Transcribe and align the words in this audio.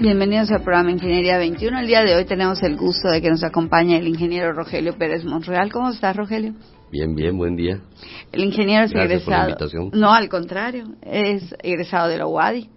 Bienvenidos 0.00 0.50
al 0.50 0.62
programa 0.62 0.90
Ingeniería 0.90 1.36
21. 1.36 1.78
El 1.78 1.86
día 1.86 2.02
de 2.02 2.14
hoy 2.14 2.24
tenemos 2.24 2.62
el 2.62 2.74
gusto 2.78 3.08
de 3.10 3.20
que 3.20 3.28
nos 3.28 3.44
acompañe 3.44 3.98
el 3.98 4.08
ingeniero 4.08 4.54
Rogelio 4.54 4.96
Pérez 4.96 5.24
Monreal. 5.26 5.70
¿Cómo 5.70 5.90
estás, 5.90 6.16
Rogelio? 6.16 6.54
Bien, 6.90 7.14
bien, 7.14 7.36
buen 7.36 7.54
día. 7.54 7.80
El 8.32 8.44
ingeniero 8.44 8.84
es 8.86 8.92
Gracias 8.92 9.22
por 9.24 9.32
la 9.32 9.44
egresado. 9.44 9.50
invitación. 9.50 10.00
No, 10.00 10.10
al 10.14 10.30
contrario, 10.30 10.84
es 11.02 11.54
egresado 11.62 12.08
de 12.08 12.16
la 12.16 12.26
UADI. 12.26 12.70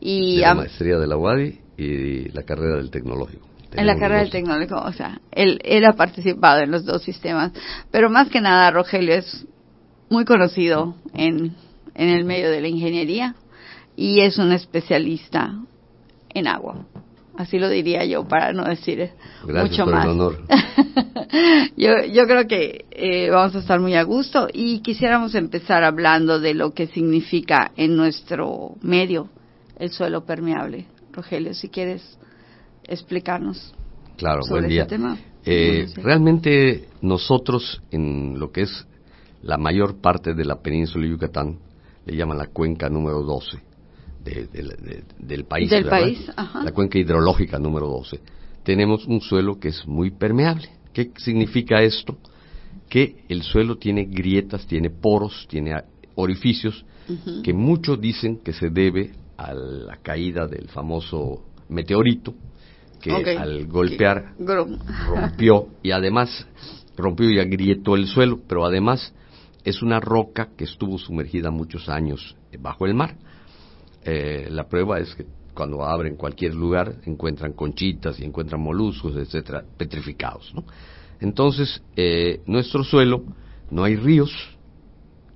Y 0.00 0.36
de 0.36 0.40
la 0.40 0.54
maestría 0.54 0.96
de 0.96 1.06
la 1.06 1.18
UADI 1.18 1.60
y 1.76 2.28
la 2.30 2.44
carrera 2.44 2.76
del 2.76 2.90
tecnológico. 2.90 3.46
en 3.74 3.86
la 3.86 3.98
carrera 3.98 4.20
del 4.20 4.30
tecnológico, 4.30 4.76
o 4.76 4.92
sea, 4.94 5.20
él, 5.32 5.60
él 5.64 5.84
ha 5.84 5.92
participado 5.92 6.62
en 6.62 6.70
los 6.70 6.86
dos 6.86 7.02
sistemas. 7.02 7.52
Pero 7.90 8.08
más 8.08 8.30
que 8.30 8.40
nada, 8.40 8.70
Rogelio 8.70 9.16
es 9.16 9.46
muy 10.08 10.24
conocido 10.24 10.94
en, 11.12 11.54
en 11.94 12.08
el 12.08 12.24
medio 12.24 12.50
de 12.50 12.62
la 12.62 12.68
ingeniería 12.68 13.34
y 13.96 14.20
es 14.20 14.38
un 14.38 14.50
especialista 14.52 15.58
en 16.34 16.46
agua. 16.48 16.86
Así 17.36 17.58
lo 17.58 17.68
diría 17.68 18.04
yo 18.04 18.26
para 18.28 18.52
no 18.52 18.64
decir 18.64 19.10
Gracias 19.44 19.70
mucho 19.70 19.84
por 19.84 19.94
más. 19.94 20.04
el 20.04 20.10
honor. 20.12 20.38
yo, 21.76 22.04
yo 22.12 22.26
creo 22.26 22.46
que 22.46 22.84
eh, 22.92 23.28
vamos 23.30 23.56
a 23.56 23.58
estar 23.58 23.80
muy 23.80 23.94
a 23.94 24.04
gusto 24.04 24.46
y 24.52 24.80
quisiéramos 24.80 25.34
empezar 25.34 25.82
hablando 25.82 26.38
de 26.38 26.54
lo 26.54 26.74
que 26.74 26.86
significa 26.86 27.72
en 27.76 27.96
nuestro 27.96 28.76
medio 28.82 29.30
el 29.78 29.90
suelo 29.90 30.24
permeable. 30.24 30.86
Rogelio, 31.12 31.54
si 31.54 31.68
quieres 31.68 32.18
explicarnos. 32.84 33.74
Claro, 34.16 34.42
sobre 34.42 34.62
buen 34.62 34.70
día. 34.70 34.82
ese 34.82 34.90
tema. 34.90 35.16
Eh, 35.44 35.86
sí. 35.92 36.00
Realmente 36.00 36.88
nosotros 37.00 37.82
en 37.90 38.38
lo 38.38 38.52
que 38.52 38.62
es 38.62 38.86
la 39.42 39.58
mayor 39.58 40.00
parte 40.00 40.34
de 40.34 40.44
la 40.44 40.62
península 40.62 41.04
de 41.04 41.10
Yucatán 41.10 41.58
le 42.06 42.16
llaman 42.16 42.38
la 42.38 42.46
cuenca 42.46 42.88
número 42.88 43.22
12 43.22 43.73
de- 44.24 44.46
de- 44.46 44.62
de- 44.62 45.04
del 45.18 45.44
país. 45.44 45.70
Del 45.70 45.84
¿verdad? 45.84 46.00
país, 46.00 46.30
ajá. 46.36 46.62
La 46.64 46.72
cuenca 46.72 46.98
hidrológica 46.98 47.58
número 47.58 47.86
12. 47.88 48.20
Tenemos 48.62 49.06
un 49.06 49.20
suelo 49.20 49.58
que 49.60 49.68
es 49.68 49.86
muy 49.86 50.10
permeable. 50.10 50.68
¿Qué 50.92 51.10
significa 51.16 51.82
esto? 51.82 52.16
Que 52.88 53.24
el 53.28 53.42
suelo 53.42 53.76
tiene 53.76 54.04
grietas, 54.04 54.66
tiene 54.66 54.90
poros, 54.90 55.46
tiene 55.48 55.74
orificios 56.14 56.84
que 57.42 57.52
muchos 57.52 58.00
dicen 58.00 58.38
que 58.38 58.52
se 58.54 58.70
debe 58.70 59.12
a 59.36 59.52
la 59.52 59.96
caída 59.98 60.46
del 60.46 60.68
famoso 60.68 61.42
meteorito 61.68 62.34
que 63.00 63.12
al 63.12 63.66
golpear 63.66 64.32
rompió 65.06 65.66
y 65.82 65.90
además 65.90 66.46
rompió 66.96 67.28
y 67.30 67.38
agrietó 67.40 67.96
el 67.96 68.06
suelo, 68.06 68.40
pero 68.48 68.64
además 68.64 69.12
es 69.64 69.82
una 69.82 70.00
roca 70.00 70.48
que 70.56 70.64
estuvo 70.64 70.96
sumergida 70.98 71.50
muchos 71.50 71.88
años 71.90 72.34
bajo 72.58 72.86
el 72.86 72.94
mar. 72.94 73.16
Eh, 74.04 74.48
la 74.50 74.68
prueba 74.68 74.98
es 74.98 75.14
que 75.14 75.26
cuando 75.54 75.84
abren 75.84 76.16
cualquier 76.16 76.54
lugar 76.54 76.96
encuentran 77.06 77.52
conchitas 77.52 78.18
y 78.20 78.24
encuentran 78.24 78.60
moluscos, 78.60 79.16
etcétera, 79.16 79.64
petrificados. 79.76 80.52
¿no? 80.54 80.64
Entonces, 81.20 81.82
eh, 81.96 82.42
nuestro 82.46 82.84
suelo 82.84 83.24
no 83.70 83.84
hay 83.84 83.96
ríos, 83.96 84.32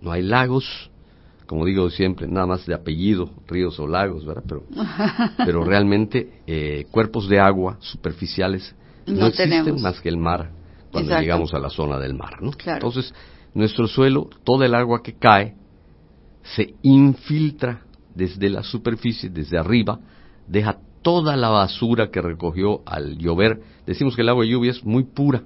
no 0.01 0.11
hay 0.13 0.23
lagos, 0.23 0.91
como 1.47 1.65
digo 1.65 1.89
siempre, 1.89 2.27
nada 2.27 2.47
más 2.47 2.67
de 2.67 2.75
apellido, 2.75 3.31
ríos 3.47 3.79
o 3.81 3.87
lagos, 3.87 4.27
¿verdad? 4.27 4.45
Pero, 4.47 4.65
pero 5.47 5.65
realmente 5.65 6.43
eh, 6.47 6.87
cuerpos 6.91 7.29
de 7.29 7.41
agua 7.41 7.79
superficiales 7.81 8.75
no, 9.07 9.15
No 9.21 9.27
existen 9.29 9.51
tenemos. 9.65 9.81
más 9.81 10.01
que 10.01 10.11
el 10.11 10.19
mar 10.19 10.51
cuando 10.91 11.11
Exacto. 11.11 11.23
llegamos 11.23 11.55
a 11.55 11.59
la 11.59 11.71
zona 11.71 11.99
del 11.99 12.15
mar, 12.15 12.43
¿no? 12.43 12.51
Claro. 12.51 12.87
Entonces, 12.87 13.15
nuestro 13.55 13.87
suelo, 13.87 14.29
toda 14.45 14.67
el 14.67 14.75
agua 14.75 15.03
que 15.03 15.15
cae, 15.15 15.55
se 16.43 16.75
infiltra 16.83 17.83
desde 18.19 18.51
la 18.51 18.65
superficie, 18.65 19.31
desde 19.31 19.57
arriba, 19.57 20.01
deja 20.49 20.77
toda 21.03 21.37
la 21.37 21.51
basura 21.51 22.11
que 22.11 22.21
recogió 22.21 22.83
al 22.85 23.17
llover. 23.17 23.61
Decimos 23.87 24.17
que 24.17 24.23
el 24.23 24.29
agua 24.29 24.45
de 24.45 24.51
lluvia 24.51 24.73
es 24.73 24.85
muy 24.85 25.05
pura, 25.05 25.45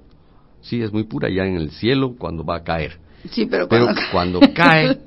sí, 0.61 0.81
es 0.81 0.91
muy 0.91 1.03
pura 1.03 1.29
ya 1.29 1.45
en 1.45 1.55
el 1.55 1.69
cielo 1.69 2.15
cuando 2.17 2.43
va 2.43 2.57
a 2.57 2.63
caer. 2.63 2.97
Sí, 3.29 3.45
pero 3.45 3.69
Pero 3.69 3.85
cuando, 3.85 4.01
cuando 4.11 4.39
cae, 4.55 4.97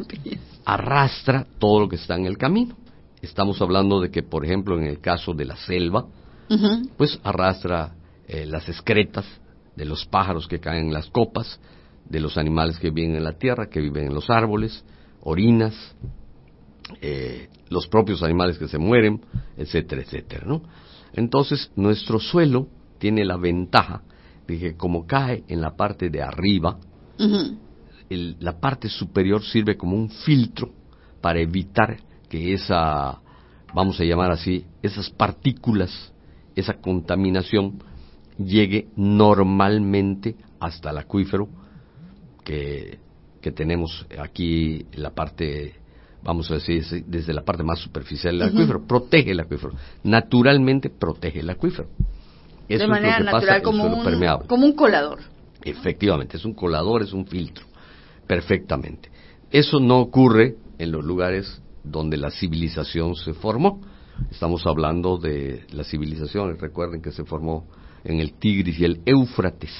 arrastra 0.65 1.45
todo 1.59 1.81
lo 1.81 1.89
que 1.89 1.97
está 1.97 2.15
en 2.15 2.27
el 2.27 2.39
camino. 2.39 2.77
Estamos 3.21 3.61
hablando 3.61 4.01
de 4.01 4.11
que, 4.11 4.23
por 4.23 4.45
ejemplo, 4.45 4.79
en 4.79 4.85
el 4.85 5.01
caso 5.01 5.35
de 5.35 5.45
la 5.45 5.57
selva, 5.57 6.07
pues 6.97 7.19
arrastra 7.25 7.95
eh, 8.29 8.47
las 8.47 8.69
excretas 8.69 9.27
de 9.75 9.85
los 9.85 10.07
pájaros 10.07 10.47
que 10.47 10.61
caen 10.61 10.87
en 10.87 10.93
las 10.93 11.11
copas, 11.11 11.59
de 12.09 12.21
los 12.21 12.39
animales 12.39 12.79
que 12.79 12.91
viven 12.91 13.17
en 13.17 13.25
la 13.25 13.33
tierra, 13.33 13.69
que 13.69 13.81
viven 13.81 14.07
en 14.07 14.15
los 14.15 14.31
árboles, 14.31 14.85
orinas, 15.23 15.75
eh, 17.01 17.49
los 17.69 17.87
propios 17.89 18.23
animales 18.23 18.59
que 18.59 18.69
se 18.69 18.79
mueren, 18.79 19.21
etcétera, 19.57 20.03
etcétera, 20.03 20.45
¿no? 20.47 20.63
Entonces, 21.13 21.71
nuestro 21.77 22.19
suelo 22.21 22.69
tiene 22.99 23.25
la 23.25 23.37
ventaja 23.37 24.03
de 24.47 24.59
que 24.59 24.77
como 24.77 25.07
cae 25.07 25.45
en 25.49 25.61
la 25.61 25.77
parte 25.77 26.09
de 26.11 26.23
arriba, 26.23 26.79
el- 28.11 28.37
la 28.41 28.61
parte 28.61 28.89
superior 28.89 29.43
sirve 29.43 29.77
como 29.77 29.97
un 29.97 30.11
filtro 30.11 30.71
para 31.21 31.41
evitar 31.41 31.97
que 32.29 32.53
esa, 32.53 33.21
vamos 33.75 33.99
a 34.01 34.05
llamar 34.05 34.31
así, 34.31 34.65
esas 34.83 35.11
partículas, 35.11 36.13
esa 36.55 36.75
contaminación 36.75 37.83
llegue 38.39 38.89
normalmente 38.97 40.37
hasta 40.61 40.91
el 40.91 40.99
acuífero 40.99 41.49
que, 42.45 42.99
que 43.41 43.51
tenemos 43.53 44.07
aquí 44.19 44.85
en 44.93 45.03
la 45.03 45.11
parte, 45.11 45.75
vamos 46.27 46.51
a 46.51 46.55
decir, 46.55 46.85
desde 47.07 47.33
la 47.33 47.43
parte 47.43 47.63
más 47.63 47.79
superficial 47.79 48.39
del 48.39 48.49
acuífero. 48.49 48.85
Protege 48.87 49.31
el 49.31 49.41
acuífero. 49.41 49.75
Naturalmente 50.03 50.91
protege 50.91 51.41
el 51.41 51.51
acuífero. 51.51 51.89
Eso 52.69 52.79
de 52.81 52.85
es 52.85 52.89
manera 52.89 53.21
lo 53.21 53.27
que 53.27 53.31
pasa 53.31 53.37
natural, 53.37 53.57
en 53.57 53.63
como 53.63 53.83
suelo 53.83 53.97
un, 53.97 54.05
permeable. 54.05 54.49
como 54.49 54.67
un 54.67 54.73
colador. 54.73 55.21
Efectivamente, 55.63 56.37
es 56.37 56.45
un 56.45 56.55
colador, 56.55 57.03
es 57.03 57.13
un 57.13 57.27
filtro, 57.27 57.65
perfectamente. 58.27 59.09
Eso 59.51 59.79
no 59.79 60.01
ocurre 60.01 60.57
en 60.79 60.91
los 60.91 61.05
lugares 61.05 61.63
donde 61.85 62.17
la 62.17 62.31
civilización 62.31 63.15
se 63.15 63.33
formó. 63.33 63.81
Estamos 64.31 64.67
hablando 64.67 65.19
de 65.19 65.65
la 65.71 65.85
civilización, 65.85 66.59
recuerden 66.59 67.01
que 67.01 67.13
se 67.13 67.25
formó 67.25 67.67
en 68.03 68.21
el 68.21 68.35
Tigris 68.35 68.79
y 68.81 68.85
el 68.85 69.01
Éufrates, 69.07 69.73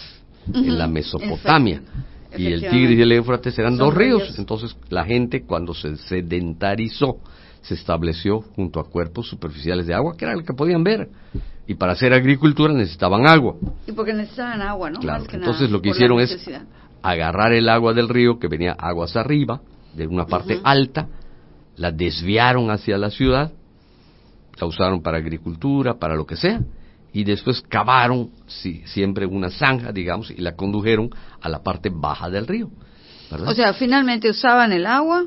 en 0.53 0.79
la 0.79 0.87
Mesopotamia. 0.87 1.83
Y 2.37 2.47
el. 2.47 2.61
Tigris 2.61 2.99
y 2.99 3.03
el 3.03 3.13
Éufrates 3.13 3.59
eran 3.59 3.77
dos 3.77 3.95
ríos. 3.95 4.23
ríos. 4.23 4.39
Entonces 4.39 4.77
la 4.89 5.05
gente 5.05 5.43
cuando 5.43 5.75
se 5.75 5.97
sedentarizó 5.97 7.19
se 7.63 7.75
estableció 7.75 8.41
junto 8.41 8.79
a 8.79 8.85
cuerpos 8.89 9.29
superficiales 9.29 9.87
de 9.87 9.95
agua, 9.95 10.17
que 10.17 10.25
era 10.25 10.35
lo 10.35 10.45
que 10.45 10.55
podían 10.55 10.85
ver. 10.85 11.09
Y 11.67 11.75
para 11.75 11.93
hacer 11.93 12.13
agricultura 12.13 12.73
necesitaban 12.73 13.27
agua. 13.27 13.57
Y 13.87 13.93
porque 13.93 14.13
necesitaban 14.13 14.63
agua, 14.63 14.91
¿no? 14.91 15.01
Claro, 15.01 15.21
Más 15.21 15.29
que 15.29 15.37
entonces 15.37 15.63
nada, 15.63 15.73
lo 15.73 15.83
que 15.83 15.89
hicieron 15.89 16.21
es 16.21 16.49
agarrar 17.03 17.53
el 17.53 17.69
agua 17.69 17.93
del 17.93 18.09
río 18.09 18.39
que 18.39 18.47
venía 18.47 18.73
aguas 18.73 19.17
arriba, 19.17 19.61
de 19.95 20.07
una 20.07 20.27
parte 20.27 20.61
alta, 20.63 21.09
la 21.77 21.91
desviaron 21.91 22.71
hacia 22.71 22.99
la 22.99 23.11
ciudad, 23.11 23.53
la 24.61 24.67
usaron 24.67 25.03
para 25.03 25.19
agricultura, 25.19 25.95
para 25.95 26.15
lo 26.15 26.25
que 26.25 26.37
sea, 26.37 26.61
y 27.19 27.25
después 27.25 27.63
cavaron 27.63 28.29
sí, 28.47 28.83
siempre 28.85 29.25
una 29.25 29.49
zanja, 29.51 29.91
digamos, 29.91 30.31
y 30.31 30.37
la 30.43 30.55
condujeron 30.55 31.09
a 31.41 31.49
la 31.49 31.63
parte 31.63 31.91
baja 31.91 32.29
del 32.29 32.47
río. 32.47 32.69
¿verdad? 33.31 33.49
O 33.49 33.55
sea, 33.55 33.73
finalmente 33.73 34.29
usaban 34.29 34.71
el 34.73 34.85
agua, 34.85 35.25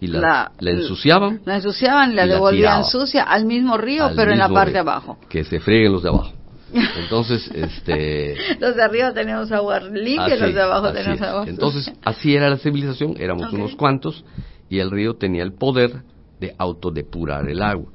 y 0.00 0.08
la, 0.08 0.20
la- 0.20 0.52
la 0.58 0.70
ensuciaban 0.72 1.40
la 1.44 1.56
ensuciaban 1.56 2.12
y 2.12 2.14
la 2.16 2.26
devolvían 2.26 2.84
sucia 2.84 3.22
al 3.22 3.44
mismo 3.44 3.76
río, 3.78 4.06
al 4.06 4.16
pero 4.16 4.32
en 4.32 4.38
la 4.38 4.46
mismo 4.48 4.56
parte 4.56 4.72
río, 4.72 4.80
abajo. 4.80 5.18
Que 5.28 5.44
se 5.44 5.60
frieguen 5.60 5.92
los 5.92 6.02
de 6.02 6.08
abajo. 6.08 6.32
Entonces, 7.02 7.48
este... 7.54 8.34
Los 8.58 8.74
de 8.74 8.82
arriba 8.82 9.12
tenemos 9.12 9.52
agua 9.52 9.78
limpia, 9.80 10.36
los 10.36 10.52
de 10.54 10.62
abajo 10.62 10.92
tenemos 10.92 11.20
agua 11.22 11.44
Entonces, 11.46 11.84
sucia. 11.84 12.00
así 12.04 12.34
era 12.34 12.48
la 12.50 12.56
civilización, 12.58 13.14
éramos 13.18 13.46
Ok. 13.48 13.52
unos 13.52 13.76
cuantos, 13.76 14.24
y 14.68 14.78
el 14.80 14.90
río 14.90 15.14
tenía 15.14 15.42
el 15.44 15.52
poder 15.52 16.02
de 16.40 16.54
autodepurar 16.58 17.48
el 17.48 17.62
agua. 17.62 17.92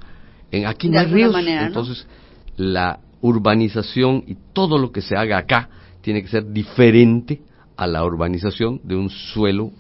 En, 0.52 0.68
aquí 0.68 0.88
De 0.88 0.94
no 0.94 1.00
hay 1.02 1.06
ríos, 1.08 1.34
manera, 1.34 1.62
¿no? 1.62 1.68
entonces 1.68 2.08
la 2.58 3.00
urbanización 3.26 4.24
y 4.28 4.38
todo 4.54 4.78
lo 4.78 4.92
que 4.92 5.02
se 5.02 5.16
haga 5.16 5.40
acá 5.40 5.70
tiene 6.02 6.22
que 6.22 6.28
ser 6.28 6.52
diferente 6.52 7.42
a 7.76 7.88
la 7.88 8.06
urbanización 8.06 8.80
de 8.84 8.96
un 8.96 9.10
suelo 9.10 9.72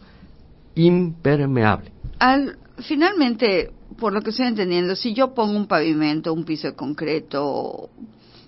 impermeable. 0.73 1.91
Al, 2.17 2.57
finalmente, 2.79 3.71
por 3.99 4.13
lo 4.13 4.21
que 4.21 4.31
estoy 4.31 4.47
entendiendo, 4.47 4.95
si 4.95 5.13
yo 5.13 5.35
pongo 5.35 5.55
un 5.55 5.67
pavimento, 5.67 6.33
un 6.33 6.43
piso 6.43 6.67
de 6.67 6.75
concreto, 6.75 7.89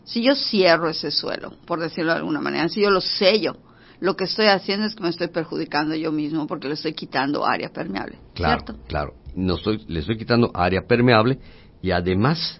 si 0.03 0.23
yo 0.23 0.33
cierro 0.35 0.89
ese 0.89 1.11
suelo, 1.11 1.53
por 1.67 1.79
decirlo 1.79 2.13
de 2.13 2.17
alguna 2.17 2.41
manera, 2.41 2.67
si 2.67 2.81
yo 2.81 2.89
lo 2.89 3.01
sello, 3.01 3.55
lo 3.99 4.15
que 4.15 4.23
estoy 4.23 4.47
haciendo 4.47 4.87
es 4.87 4.95
que 4.95 5.03
me 5.03 5.09
estoy 5.09 5.27
perjudicando 5.27 5.93
yo 5.95 6.11
mismo 6.11 6.47
porque 6.47 6.67
le 6.67 6.73
estoy 6.73 6.93
quitando 6.93 7.45
área 7.45 7.69
permeable. 7.69 8.17
Claro, 8.33 8.63
¿cierto? 8.63 8.83
claro. 8.87 9.13
No 9.35 9.55
estoy, 9.57 9.85
le 9.87 9.99
estoy 9.99 10.17
quitando 10.17 10.49
área 10.55 10.81
permeable 10.87 11.37
y 11.83 11.91
además 11.91 12.59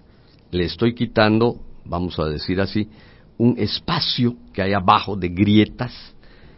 le 0.52 0.64
estoy 0.64 0.94
quitando, 0.94 1.60
vamos 1.88 2.18
a 2.18 2.24
decir 2.26 2.60
así, 2.60 2.88
un 3.38 3.54
espacio 3.58 4.34
que 4.52 4.62
hay 4.62 4.72
abajo 4.72 5.16
de 5.16 5.28
grietas 5.28 5.92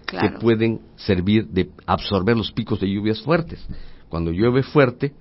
Claro. 0.06 0.32
que 0.32 0.38
pueden 0.40 0.80
servir 0.96 1.46
de 1.46 1.70
absorber 1.86 2.36
los 2.36 2.50
picos 2.50 2.80
de 2.80 2.90
lluvias 2.92 3.20
fuertes. 3.22 3.64
Cuando 4.08 4.32
llueve 4.32 4.64
fuerte, 4.64 5.12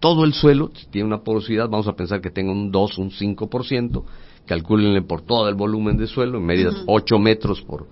todo 0.00 0.24
el 0.24 0.32
suelo 0.32 0.70
tiene 0.90 1.06
una 1.06 1.22
porosidad, 1.22 1.68
vamos 1.68 1.86
a 1.86 1.92
pensar 1.92 2.22
que 2.22 2.30
tenga 2.30 2.50
un 2.52 2.70
2, 2.72 2.96
un 2.96 3.10
5%, 3.10 4.04
calcúlenle 4.46 5.02
por 5.02 5.20
todo 5.20 5.50
el 5.50 5.54
volumen 5.54 5.98
de 5.98 6.06
suelo, 6.06 6.38
en 6.38 6.46
medidas 6.46 6.74
Ujú. 6.76 6.84
8 6.86 7.18
metros 7.18 7.60
por, 7.60 7.88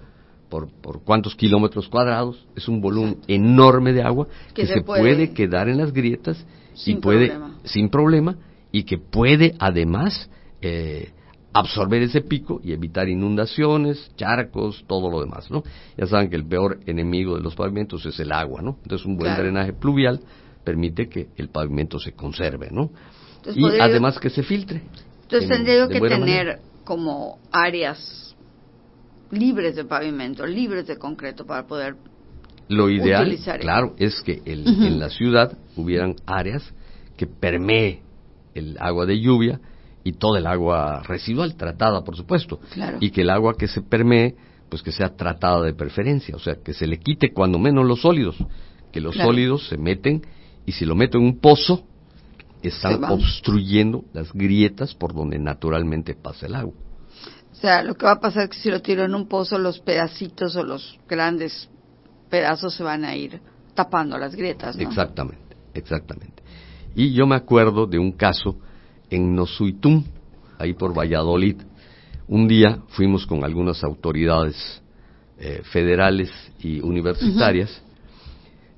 por, 0.49 0.69
por 0.81 1.03
cuántos 1.03 1.35
kilómetros 1.35 1.89
cuadrados, 1.89 2.47
es 2.57 2.69
un 2.69 2.81
volumen 2.81 3.19
enorme 3.29 3.93
de 3.93 4.03
agua 4.03 4.27
Que 4.55 4.63
que, 4.63 4.67
se 4.67 4.75
se 4.75 4.81
puede- 4.81 5.03
puede 5.03 5.33
quedar 5.35 5.69
en 5.69 5.77
las 5.77 5.93
grietas 5.93 6.43
Sin 6.73 6.97
y 6.97 7.01
puede, 7.01 7.27
problema. 7.29 7.55
sin 7.65 7.89
problema, 7.91 8.37
y 8.73 8.85
que 8.85 8.97
puede 8.97 9.55
además 9.59 10.31
eh, 10.63 11.11
absorber 11.59 12.03
ese 12.03 12.21
pico 12.21 12.61
y 12.63 12.73
evitar 12.73 13.09
inundaciones, 13.09 14.11
charcos, 14.17 14.85
todo 14.87 15.11
lo 15.11 15.21
demás, 15.21 15.51
¿no? 15.51 15.63
Ya 15.97 16.07
saben 16.07 16.29
que 16.29 16.37
el 16.37 16.47
peor 16.47 16.81
enemigo 16.87 17.37
de 17.37 17.43
los 17.43 17.55
pavimentos 17.55 18.05
es 18.07 18.19
el 18.21 18.33
agua, 18.33 18.63
¿no? 18.63 18.79
Entonces 18.83 19.07
un 19.07 19.17
buen 19.17 19.31
Claro. 19.31 19.43
drenaje 19.45 19.73
pluvial 19.73 20.21
permite 20.65 21.09
que 21.09 21.29
el 21.37 21.49
pavimento 21.49 21.99
se 21.99 22.13
conserve, 22.13 22.69
¿no? 22.71 22.91
Entonces, 23.37 23.57
y 23.57 23.61
podría- 23.61 23.85
además 23.85 24.19
que 24.19 24.31
se 24.31 24.43
filtre. 24.43 24.83
Entonces 25.23 25.43
en- 25.51 25.57
tendría 25.57 25.89
que 25.89 26.01
tener 26.01 26.19
manera. 26.21 26.59
como 26.85 27.39
áreas 27.53 28.35
libres 29.31 29.75
de 29.77 29.85
pavimento, 29.85 30.47
libres 30.47 30.87
de 30.87 30.97
concreto 30.99 31.47
para 31.47 31.67
poder 31.67 31.97
Lo 32.69 32.91
ideal, 32.91 33.23
utilizar 33.29 33.61
claro, 33.61 33.95
es 33.99 34.21
que 34.23 34.43
el- 34.45 34.67
en 34.69 34.99
la 34.99 35.09
ciudad 35.09 35.57
hubieran 35.77 36.17
áreas 36.27 36.73
que 37.17 37.27
permee 37.27 38.03
el 38.55 38.77
agua 38.81 39.07
de 39.07 39.21
lluvia 39.21 39.61
y 40.07 40.13
toda 40.13 40.39
el 40.39 40.47
agua 40.47 41.03
residual, 41.03 41.57
tratada, 41.57 42.05
por 42.05 42.17
supuesto. 42.17 42.61
Claro. 42.73 42.99
Y 43.01 43.11
que 43.11 43.23
el 43.23 43.31
agua 43.31 43.57
que 43.57 43.67
se 43.67 43.83
permee, 43.83 44.37
pues 44.69 44.81
que 44.81 44.93
sea 44.93 45.17
tratada 45.17 45.63
de 45.63 45.75
preferencia, 45.75 46.37
o 46.37 46.39
sea, 46.39 46.55
que 46.63 46.75
se 46.75 46.87
le 46.87 47.01
quite 47.01 47.33
cuando 47.33 47.59
menos 47.59 47.85
los 47.85 48.03
sólidos, 48.03 48.37
que 48.93 49.01
los 49.01 49.15
Claro. 49.15 49.31
sólidos 49.31 49.67
se 49.69 49.77
meten 49.77 50.23
y 50.65 50.71
si 50.73 50.85
lo 50.85 50.95
meto 50.95 51.19
en 51.19 51.25
un 51.25 51.41
pozo, 51.41 51.85
están 52.63 53.03
obstruyendo 53.05 54.05
las 54.13 54.33
grietas 54.33 54.95
por 54.95 55.13
donde 55.13 55.41
naturalmente 55.41 56.15
pasa 56.15 56.47
el 56.47 56.55
agua. 56.55 56.75
O 57.51 57.55
sea, 57.57 57.83
lo 57.83 57.97
que 57.97 58.07
va 58.07 58.13
a 58.13 58.21
pasar 58.21 58.45
es 58.45 58.51
que 58.51 58.59
si 58.59 58.71
lo 58.71 58.81
tiro 58.83 59.05
en 59.05 59.15
un 59.15 59.27
pozo, 59.27 59.59
los 59.59 59.81
pedacitos 59.81 60.55
o 60.55 60.63
los 60.63 61.01
grandes 61.09 61.69
pedazos 62.31 62.75
se 62.75 62.85
van 62.85 63.05
a 63.05 63.17
ir 63.17 63.41
tapando 63.75 64.17
las 64.19 64.37
grietas, 64.37 64.77
¿no? 64.77 64.83
Exactamente, 64.83 65.57
exactamente. 65.75 66.45
Y 66.95 67.13
yo 67.13 67.27
me 67.27 67.35
acuerdo 67.35 67.87
de 67.87 67.99
un 67.99 68.13
caso 68.13 68.57
en 69.11 69.35
Nosuitum, 69.35 70.05
ahí 70.59 70.75
por 70.75 70.97
Valladolid. 70.97 71.57
Un 72.29 72.49
día 72.49 72.81
fuimos 72.89 73.27
con 73.27 73.45
algunas 73.45 73.85
autoridades 73.85 74.83
eh, 75.39 75.63
federales 75.71 76.31
y 76.61 76.81
universitarias 76.81 77.83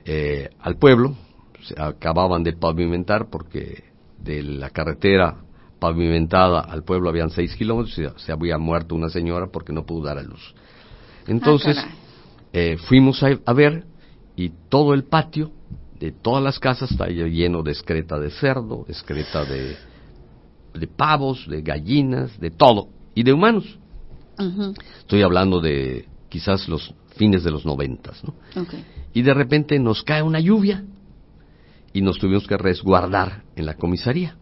eh, 0.05 0.51
al 0.61 0.77
pueblo. 0.77 1.15
Se 1.63 1.81
acababan 1.81 2.43
de 2.43 2.53
pavimentar 2.53 3.29
porque 3.31 3.85
de 4.19 4.43
la 4.43 4.71
carretera 4.71 5.37
pavimentada 5.79 6.61
al 6.61 6.83
pueblo 6.83 7.09
habían 7.09 7.31
seis 7.31 7.55
kilómetros 7.55 7.99
y 7.99 8.21
se 8.21 8.33
había 8.33 8.59
muerto 8.59 8.95
una 8.95 9.09
señora 9.09 9.47
porque 9.47 9.73
no 9.73 9.87
pudo 9.87 10.07
dar 10.07 10.19
a 10.19 10.23
luz. 10.23 10.55
Entonces, 11.27 11.77
caray. 11.77 11.95
eh, 12.53 12.77
fuimos 12.89 13.23
a, 13.23 13.39
a 13.45 13.53
ver 13.53 13.85
y 14.37 14.51
todo 14.69 14.95
el 14.95 15.05
patio 15.05 15.53
de 15.99 16.13
todas 16.13 16.43
las 16.43 16.59
casas 16.59 16.91
está 16.91 17.07
lleno 17.09 17.63
de 17.63 17.73
excreta 17.73 18.19
de 18.19 18.31
cerdo, 18.31 18.85
excreta 18.89 19.45
de, 19.45 19.77
de 20.79 20.87
pavos, 20.87 21.47
de 21.49 21.63
gallinas, 21.63 22.39
de 22.41 22.51
todo, 22.51 22.89
y 23.15 23.23
de 23.23 23.33
humanos. 23.33 23.79
Estoy 24.99 25.23
hablando 25.23 25.61
de 25.61 26.07
quizás 26.29 26.69
los 26.69 26.95
fines 27.17 27.43
de 27.43 27.51
los 27.51 27.67
noventas, 27.67 28.23
¿no? 28.25 28.35
Y 29.13 29.23
de 29.23 29.35
repente 29.35 29.79
nos 29.79 30.03
cae 30.03 30.23
una 30.23 30.41
lluvia 30.41 30.85
y 31.93 32.01
nos 32.01 32.19
tuvimos 32.19 32.47
que 32.47 32.57
resguardar 32.57 33.43
en 33.57 33.67
la 33.67 33.75
comisaría. 33.75 34.37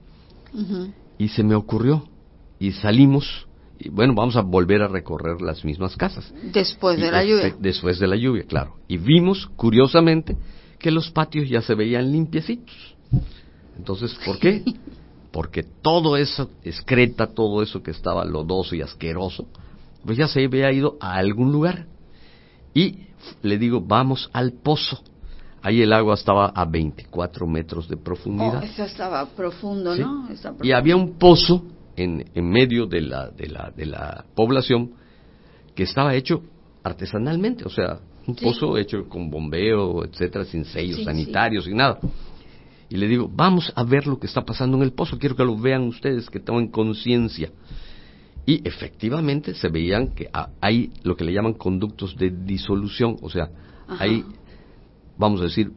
Y 1.18 1.28
se 1.28 1.42
me 1.42 1.54
ocurrió 1.54 2.08
y 2.58 2.72
salimos 2.72 3.46
y 3.78 3.90
bueno, 3.90 4.14
vamos 4.14 4.36
a 4.36 4.40
volver 4.40 4.82
a 4.82 4.88
recorrer 4.88 5.42
las 5.42 5.64
mismas 5.64 5.96
casas. 5.96 6.32
Después 6.52 6.98
de 6.98 7.10
la 7.10 7.24
lluvia. 7.24 7.54
Después 7.58 7.98
de 7.98 8.06
la 8.06 8.16
lluvia, 8.16 8.44
claro. 8.44 8.76
Y 8.88 8.96
vimos, 8.96 9.50
curiosamente, 9.56 10.36
que 10.78 10.90
los 10.90 11.10
patios 11.10 11.48
ya 11.48 11.60
se 11.60 11.74
veían 11.74 12.10
limpiecitos. 12.10 12.96
Entonces, 13.76 14.16
¿por 14.24 14.38
qué? 14.38 14.64
Porque 15.36 15.62
todo 15.62 16.16
eso, 16.16 16.48
excreta, 16.64 17.26
todo 17.26 17.60
eso 17.62 17.82
que 17.82 17.90
estaba 17.90 18.24
lodoso 18.24 18.74
y 18.74 18.80
asqueroso, 18.80 19.46
pues 20.02 20.16
ya 20.16 20.28
se 20.28 20.42
había 20.42 20.72
ido 20.72 20.96
a 20.98 21.12
algún 21.16 21.52
lugar. 21.52 21.84
Y 22.72 23.00
le 23.42 23.58
digo, 23.58 23.82
vamos 23.82 24.30
al 24.32 24.52
pozo. 24.54 24.98
Ahí 25.60 25.82
el 25.82 25.92
agua 25.92 26.14
estaba 26.14 26.46
a 26.46 26.64
24 26.64 27.46
metros 27.46 27.86
de 27.86 27.98
profundidad. 27.98 28.60
Oh, 28.62 28.64
eso 28.64 28.84
estaba 28.84 29.26
profundo, 29.26 29.94
¿sí? 29.94 30.00
¿no? 30.00 30.26
Está 30.30 30.54
Y 30.62 30.72
había 30.72 30.96
un 30.96 31.18
pozo 31.18 31.66
en, 31.96 32.24
en 32.34 32.48
medio 32.48 32.86
de 32.86 33.02
la, 33.02 33.28
de, 33.28 33.48
la, 33.48 33.70
de 33.76 33.84
la 33.84 34.24
población 34.34 34.92
que 35.74 35.82
estaba 35.82 36.14
hecho 36.14 36.44
artesanalmente, 36.82 37.62
o 37.66 37.68
sea, 37.68 38.00
un 38.26 38.38
Sí. 38.38 38.42
pozo 38.42 38.78
hecho 38.78 39.06
con 39.06 39.28
bombeo, 39.28 40.02
etcétera, 40.02 40.46
sin 40.46 40.64
sellos 40.64 40.96
Sí, 40.96 41.04
sanitarios, 41.04 41.66
sin 41.66 41.76
nada. 41.76 41.98
Y 42.88 42.96
le 42.96 43.08
digo, 43.08 43.30
vamos 43.32 43.72
a 43.74 43.82
ver 43.84 44.06
lo 44.06 44.18
que 44.18 44.26
está 44.26 44.44
pasando 44.44 44.76
en 44.76 44.82
el 44.82 44.92
pozo, 44.92 45.18
quiero 45.18 45.36
que 45.36 45.44
lo 45.44 45.56
vean 45.56 45.82
ustedes, 45.82 46.30
que 46.30 46.40
tomen 46.40 46.68
conciencia. 46.68 47.50
Y 48.44 48.66
efectivamente 48.66 49.54
se 49.54 49.68
veían 49.68 50.14
que 50.14 50.30
hay 50.60 50.92
lo 51.02 51.16
que 51.16 51.24
le 51.24 51.32
llaman 51.32 51.54
conductos 51.54 52.16
de 52.16 52.30
disolución, 52.30 53.16
o 53.20 53.28
sea, 53.28 53.50
Ajá. 53.88 54.04
hay, 54.04 54.24
vamos 55.18 55.40
a 55.40 55.44
decir, 55.44 55.72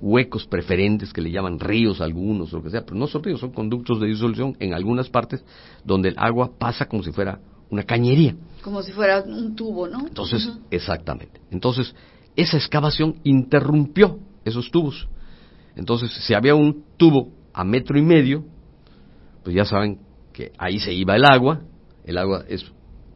huecos 0.00 0.46
preferentes 0.46 1.12
que 1.12 1.20
le 1.20 1.30
llaman 1.30 1.60
ríos 1.60 2.00
algunos, 2.00 2.52
o 2.52 2.56
lo 2.56 2.62
que 2.62 2.70
sea, 2.70 2.84
pero 2.84 2.96
no 2.96 3.06
son 3.06 3.22
ríos, 3.22 3.40
son 3.40 3.52
conductos 3.52 4.00
de 4.00 4.06
disolución 4.06 4.56
en 4.58 4.72
algunas 4.72 5.10
partes 5.10 5.44
donde 5.84 6.08
el 6.08 6.14
agua 6.18 6.52
pasa 6.58 6.86
como 6.86 7.02
si 7.02 7.12
fuera 7.12 7.38
una 7.68 7.82
cañería. 7.82 8.34
Como 8.62 8.82
si 8.82 8.92
fuera 8.92 9.22
un 9.22 9.54
tubo, 9.54 9.86
¿no? 9.86 10.06
Entonces, 10.06 10.50
exactamente. 10.70 11.40
Entonces, 11.50 11.94
esa 12.34 12.56
excavación 12.56 13.16
interrumpió 13.24 14.18
esos 14.44 14.70
tubos. 14.70 15.08
Entonces, 15.76 16.12
si 16.12 16.34
había 16.34 16.54
un 16.54 16.84
tubo 16.96 17.30
a 17.52 17.64
metro 17.64 17.98
y 17.98 18.02
medio, 18.02 18.44
pues 19.42 19.54
ya 19.54 19.64
saben 19.64 19.98
que 20.32 20.52
ahí 20.58 20.78
se 20.78 20.92
iba 20.92 21.16
el 21.16 21.24
agua. 21.24 21.60
El 22.04 22.18
agua 22.18 22.44
es 22.48 22.64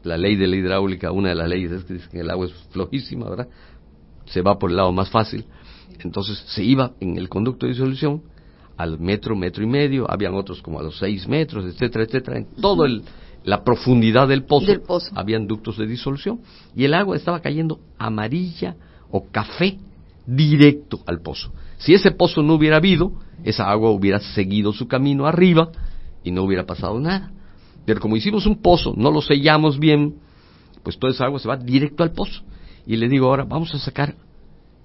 la 0.03 0.17
ley 0.17 0.35
de 0.35 0.47
la 0.47 0.55
hidráulica, 0.55 1.11
una 1.11 1.29
de 1.29 1.35
las 1.35 1.49
leyes 1.49 1.71
es 1.71 1.83
que 1.83 1.95
dice 1.95 2.09
que 2.09 2.19
el 2.19 2.29
agua 2.29 2.45
es 2.45 2.53
flojísima, 2.71 3.29
¿verdad? 3.29 3.47
Se 4.25 4.41
va 4.41 4.57
por 4.57 4.69
el 4.69 4.77
lado 4.77 4.91
más 4.91 5.09
fácil. 5.09 5.45
Entonces, 5.99 6.37
se 6.47 6.63
iba 6.63 6.93
en 6.99 7.17
el 7.17 7.29
conducto 7.29 7.65
de 7.65 7.73
disolución 7.73 8.23
al 8.77 8.99
metro, 8.99 9.35
metro 9.35 9.63
y 9.63 9.67
medio, 9.67 10.09
habían 10.09 10.35
otros 10.35 10.61
como 10.61 10.79
a 10.79 10.83
los 10.83 10.97
seis 10.97 11.27
metros, 11.27 11.65
etcétera, 11.65 12.03
etcétera, 12.03 12.37
en 12.37 12.45
todo 12.59 12.85
el 12.85 13.03
la 13.45 13.63
profundidad 13.63 14.27
del 14.27 14.43
pozo, 14.43 14.65
Del 14.65 14.81
pozo. 14.81 15.11
habían 15.13 15.47
ductos 15.47 15.77
de 15.77 15.85
disolución 15.85 16.41
y 16.75 16.83
el 16.83 16.93
agua 16.95 17.15
estaba 17.15 17.39
cayendo 17.41 17.79
amarilla 17.97 18.75
o 19.11 19.27
café 19.31 19.77
directo 20.25 20.99
al 21.05 21.21
pozo. 21.21 21.51
Si 21.77 21.93
ese 21.93 22.11
pozo 22.11 22.41
no 22.41 22.53
hubiera 22.55 22.77
habido, 22.77 23.13
esa 23.43 23.69
agua 23.69 23.91
hubiera 23.91 24.19
seguido 24.19 24.73
su 24.73 24.87
camino 24.87 25.25
arriba 25.25 25.69
y 26.23 26.31
no 26.31 26.43
hubiera 26.43 26.65
pasado 26.65 26.99
nada. 26.99 27.31
Pero 27.85 27.99
como 27.99 28.15
hicimos 28.15 28.45
un 28.45 28.61
pozo, 28.61 28.93
no 28.95 29.11
lo 29.11 29.21
sellamos 29.21 29.79
bien, 29.79 30.15
pues 30.83 30.97
toda 30.97 31.13
esa 31.13 31.25
agua 31.25 31.39
se 31.39 31.47
va 31.47 31.57
directo 31.57 32.03
al 32.03 32.11
pozo. 32.11 32.43
Y 32.85 32.95
le 32.95 33.07
digo 33.07 33.27
ahora, 33.27 33.43
vamos 33.43 33.73
a 33.73 33.79
sacar 33.79 34.15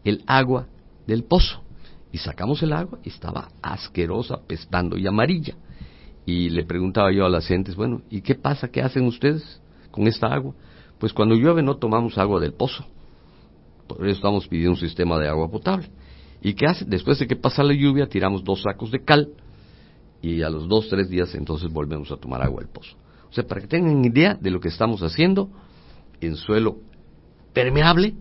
el 0.05 0.23
agua 0.27 0.67
del 1.07 1.25
pozo. 1.25 1.63
Y 2.13 2.19
sacamos 2.19 2.63
el 2.63 2.73
agua 2.73 2.99
y 3.05 3.09
estaba 3.09 3.49
asquerosa, 3.63 4.41
pestando 4.47 4.99
y 4.99 5.07
amarilla. 5.07 5.55
Y 6.27 6.51
le 6.51 6.65
preguntaba 6.65 7.13
yo 7.13 7.25
a 7.25 7.29
las 7.29 7.47
gentes, 7.47 7.77
bueno, 7.77 8.03
¿y 8.11 8.21
qué 8.21 8.35
pasa? 8.35 8.69
¿Qué 8.69 8.83
hacen 8.83 9.05
ustedes 9.07 9.61
con 9.91 10.07
esta 10.07 10.27
agua? 10.27 10.55
Pues 10.99 11.13
cuando 11.13 11.35
llueve 11.35 11.63
no 11.63 11.77
tomamos 11.77 12.19
agua 12.19 12.41
del 12.41 12.53
pozo. 12.53 12.85
Por 13.87 14.07
eso 14.07 14.17
estamos 14.17 14.47
pidiendo 14.47 14.73
un 14.73 14.77
sistema 14.77 15.19
de 15.19 15.29
agua 15.29 15.51
potable. 15.51 15.89
¿Y 16.43 16.55
qué 16.55 16.67
hace? 16.67 16.85
Después 16.85 17.19
de 17.19 17.27
que 17.27 17.37
pasa 17.37 17.63
la 17.63 17.75
lluvia, 17.75 18.07
tiramos 18.07 18.43
dos 18.45 18.63
sacos 18.63 18.91
de 18.91 19.05
cal 19.05 19.29
y 20.23 20.43
a 20.43 20.51
los 20.51 20.69
dos, 20.69 20.89
tres 20.89 21.09
días 21.09 21.35
entonces 21.35 21.71
volvemos 21.71 22.11
a 22.11 22.17
tomar 22.17 22.43
agua 22.43 22.61
del 22.63 22.71
pozo. 22.71 22.97
O 23.29 23.33
sea, 23.33 23.45
para 23.47 23.61
que 23.61 23.67
tengan 23.67 24.05
idea 24.05 24.35
de 24.35 24.51
lo 24.51 24.61
que 24.61 24.69
estamos 24.69 25.03
haciendo 25.03 25.51
en 26.21 26.37
suelo 26.37 26.79
permeable, 27.53 28.15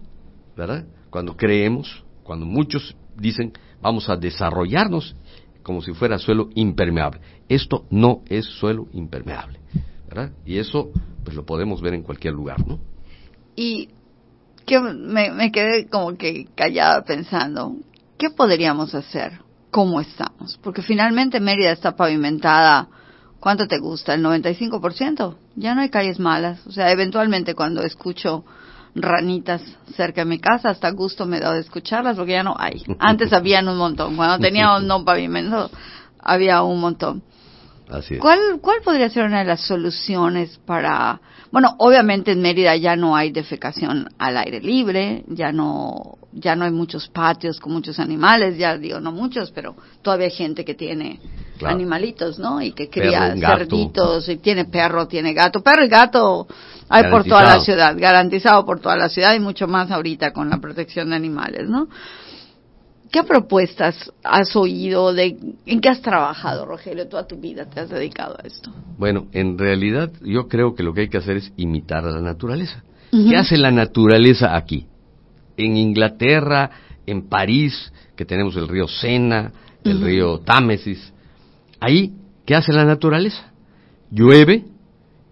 ¿verdad? 0.56 0.86
Cuando 1.10 1.36
creemos, 1.36 2.04
cuando 2.24 2.46
muchos 2.46 2.96
dicen, 3.18 3.54
vamos 3.82 4.10
a 4.10 4.16
desarrollarnos 4.16 5.16
como 5.64 5.82
si 5.82 5.94
fuera 5.94 6.20
suelo 6.20 6.50
impermeable. 6.56 7.20
Esto 7.48 7.86
no 7.90 8.22
es 8.30 8.46
suelo 8.46 8.88
impermeable, 8.94 9.60
¿verdad? 10.08 10.32
Y 10.46 10.58
eso, 10.58 10.92
pues 11.24 11.36
lo 11.36 11.46
podemos 11.46 11.82
ver 11.82 11.94
en 11.94 12.04
cualquier 12.04 12.34
lugar, 12.34 12.66
¿no? 12.66 12.80
¿Y 13.56 13.90
que 14.66 14.80
me, 14.80 15.32
me 15.32 15.52
quedé 15.52 15.88
como 15.88 16.16
que 16.16 16.48
callada 16.56 17.04
pensando, 17.04 17.76
¿qué 18.20 18.30
podríamos 18.30 18.94
hacer? 18.94 19.40
¿Cómo 19.72 20.02
estamos? 20.02 20.60
Porque 20.62 20.84
finalmente 20.84 21.40
Mérida 21.40 21.72
está 21.72 21.96
pavimentada, 21.96 22.88
¿cuánto 23.40 23.66
te 23.68 23.80
gusta? 23.80 24.14
¿El 24.14 24.24
95%? 24.24 25.36
Ya 25.56 25.74
no 25.74 25.82
hay 25.82 25.90
calles 25.90 26.20
malas. 26.20 26.60
O 26.68 26.72
sea, 26.72 26.92
eventualmente 26.92 27.56
cuando 27.56 27.82
escucho 27.82 28.44
ranitas 28.94 29.62
cerca 29.96 30.22
de 30.22 30.26
mi 30.26 30.40
casa, 30.40 30.70
hasta 30.70 30.90
gusto 30.92 31.26
me 31.26 31.40
da 31.40 31.54
de 31.54 31.62
escucharlas 31.62 32.18
porque 32.18 32.34
ya 32.34 32.44
no 32.44 32.56
hay. 32.60 32.84
Antes 33.00 33.32
habían 33.32 33.68
un 33.70 33.78
montón. 33.78 34.16
Cuando 34.18 34.40
teníamos 34.40 34.84
no 34.90 35.06
pavimento, 35.06 35.72
había 36.20 36.62
un 36.62 36.82
montón. 36.82 37.24
Así 37.90 38.16
es. 38.16 38.20
¿Cuál, 38.20 38.60
¿Cuál 38.62 38.82
podría 38.84 39.10
ser 39.10 39.26
una 39.26 39.40
de 39.40 39.46
las 39.46 39.62
soluciones 39.62 40.60
para, 40.66 41.20
bueno, 41.52 41.76
obviamente 41.80 42.32
en 42.32 42.42
Mérida 42.42 42.76
ya 42.76 42.96
no 42.96 43.16
hay 43.16 43.32
defecación 43.32 44.10
al 44.18 44.38
aire 44.38 44.62
libre, 44.62 45.24
ya 45.28 45.52
no, 45.52 46.18
ya 46.32 46.56
no 46.56 46.66
hay 46.66 46.72
muchos 46.72 47.08
patios 47.10 47.60
con 47.60 47.74
muchos 47.74 48.00
animales, 48.00 48.58
ya 48.58 48.78
digo 48.78 49.00
no 49.00 49.12
muchos, 49.12 49.52
pero 49.52 49.76
todavía 50.02 50.28
hay 50.28 50.34
gente 50.34 50.64
que 50.64 50.76
tiene 50.76 51.20
Claro. 51.60 51.76
animalitos, 51.76 52.40
¿no? 52.40 52.62
Y 52.62 52.72
que 52.72 52.90
cría 52.90 53.34
Perro, 53.34 53.58
cerditos, 53.58 54.30
y 54.30 54.38
tiene 54.38 54.64
perro, 54.64 55.08
tiene 55.10 55.34
gato. 55.34 55.62
Perro 55.62 55.84
y 55.84 55.90
gato 55.90 56.48
hay 56.88 57.04
por 57.12 57.26
toda 57.26 57.44
la 57.44 57.60
ciudad, 57.60 57.96
garantizado 57.98 58.66
por 58.66 58.80
toda 58.80 58.96
la 58.96 59.10
ciudad 59.10 59.34
y 59.36 59.40
mucho 59.42 59.68
más 59.68 59.92
ahorita 59.92 60.32
con 60.32 60.50
la 60.50 60.60
protección 60.60 61.10
de 61.10 61.18
animales, 61.18 61.68
¿no? 61.68 61.90
¿Qué 63.12 63.24
propuestas 63.24 64.12
has 64.24 64.56
oído? 64.56 65.14
De, 65.14 65.38
¿En 65.66 65.82
qué 65.82 65.90
has 65.90 66.02
trabajado, 66.02 66.66
Rogelio? 66.66 67.08
Toda 67.08 67.26
tu 67.26 67.38
vida 67.38 67.66
te 67.66 67.80
has 67.80 67.90
dedicado 67.90 68.36
a 68.38 68.46
esto. 68.46 68.72
Bueno, 68.98 69.28
en 69.32 69.58
realidad 69.58 70.12
yo 70.22 70.48
creo 70.48 70.76
que 70.76 70.84
lo 70.84 70.94
que 70.94 71.02
hay 71.02 71.10
que 71.10 71.18
hacer 71.18 71.38
es 71.38 71.52
imitar 71.58 72.06
a 72.06 72.12
la 72.12 72.22
naturaleza. 72.22 72.84
¿Qué 73.12 73.36
hace 73.36 73.58
la 73.58 73.72
naturaleza 73.72 74.56
aquí? 74.56 74.86
En 75.58 75.78
Inglaterra, 75.78 76.70
en 77.08 77.28
París, 77.28 77.92
que 78.16 78.26
tenemos 78.26 78.56
el 78.56 78.68
río 78.68 78.88
Sena, 78.88 79.52
el 79.84 80.02
río 80.02 80.40
Támesis. 80.40 81.12
Ahí, 81.80 82.14
¿qué 82.46 82.56
hace 82.56 82.72
la 82.72 82.86
naturaleza? 82.86 83.52
Llueve, 84.12 84.66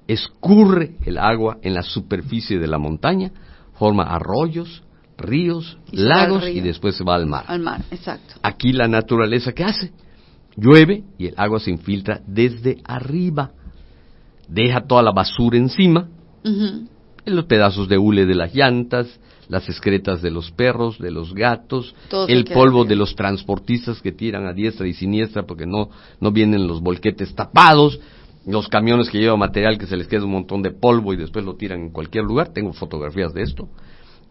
escurre 0.08 0.96
el 1.06 1.20
agua 1.20 1.58
en 1.62 1.76
la 1.76 1.84
superficie 1.84 2.58
de 2.58 2.68
la 2.68 2.80
montaña, 2.80 3.32
forma 3.74 4.04
arroyos, 4.04 4.84
ríos, 5.18 5.78
Y 5.92 5.98
lagos 5.98 6.44
río. 6.44 6.58
y 6.58 6.62
después 6.62 6.96
se 6.96 7.04
va 7.04 7.16
al 7.16 7.26
mar. 7.26 7.46
Al 7.48 7.60
mar, 7.60 7.82
exacto. 7.92 8.36
Aquí 8.44 8.72
la 8.74 8.88
naturaleza 8.88 9.52
¿qué 9.54 9.64
hace? 9.64 9.92
Llueve 10.56 11.04
y 11.18 11.28
el 11.28 11.34
agua 11.38 11.60
se 11.60 11.72
infiltra 11.72 12.22
desde 12.26 12.78
arriba. 12.84 13.52
Deja 14.48 14.82
toda 14.88 15.04
la 15.04 15.12
basura 15.12 15.58
encima, 15.58 16.08
en 16.44 17.36
los 17.36 17.46
pedazos 17.46 17.90
de 17.90 17.98
hule 17.98 18.26
de 18.26 18.36
las 18.36 18.56
llantas, 18.56 19.20
las 19.50 19.68
excretas 19.70 20.22
de 20.22 20.32
los 20.32 20.52
perros, 20.52 20.98
de 21.00 21.12
los 21.12 21.34
gatos, 21.34 21.94
Todo 22.10 22.28
el 22.28 22.46
polvo 22.46 22.80
arriba. 22.82 22.90
de 22.90 22.96
los 22.96 23.16
transportistas 23.16 24.02
que 24.02 24.12
tiran 24.14 24.46
a 24.46 24.54
diestra 24.54 24.88
y 24.88 24.94
siniestra 24.94 25.44
porque 25.44 25.66
no, 25.66 25.90
no 26.22 26.32
vienen 26.32 26.66
los 26.68 26.82
volquetes 26.82 27.36
tapados, 27.36 28.00
los 28.46 28.68
camiones 28.70 29.10
que 29.10 29.20
llevan 29.20 29.40
material 29.40 29.78
que 29.78 29.88
se 29.88 29.98
les 29.98 30.08
queda 30.08 30.24
un 30.24 30.32
montón 30.32 30.62
de 30.62 30.72
polvo 30.72 31.14
y 31.14 31.18
después 31.18 31.44
lo 31.44 31.56
tiran 31.56 31.82
en 31.82 31.90
cualquier 31.90 32.24
lugar. 32.24 32.50
Tengo 32.54 32.72
fotografías 32.72 33.34
de 33.34 33.42
esto 33.44 33.68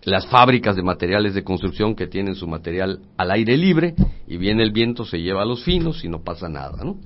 las 0.07 0.27
fábricas 0.27 0.77
de 0.77 0.83
materiales 0.83 1.35
de 1.35 1.45
construcción 1.45 1.95
que 1.95 2.07
tienen 2.07 2.35
su 2.35 2.47
material 2.47 3.01
al 3.17 3.31
aire 3.33 3.57
libre 3.57 3.95
y 4.27 4.37
viene 4.37 4.63
el 4.63 4.71
viento, 4.71 5.05
se 5.05 5.21
lleva 5.21 5.43
a 5.43 5.45
los 5.45 5.65
finos 5.65 6.05
y 6.05 6.09
no 6.09 6.23
pasa 6.23 6.49
nada, 6.49 6.83
¿no? 6.85 6.97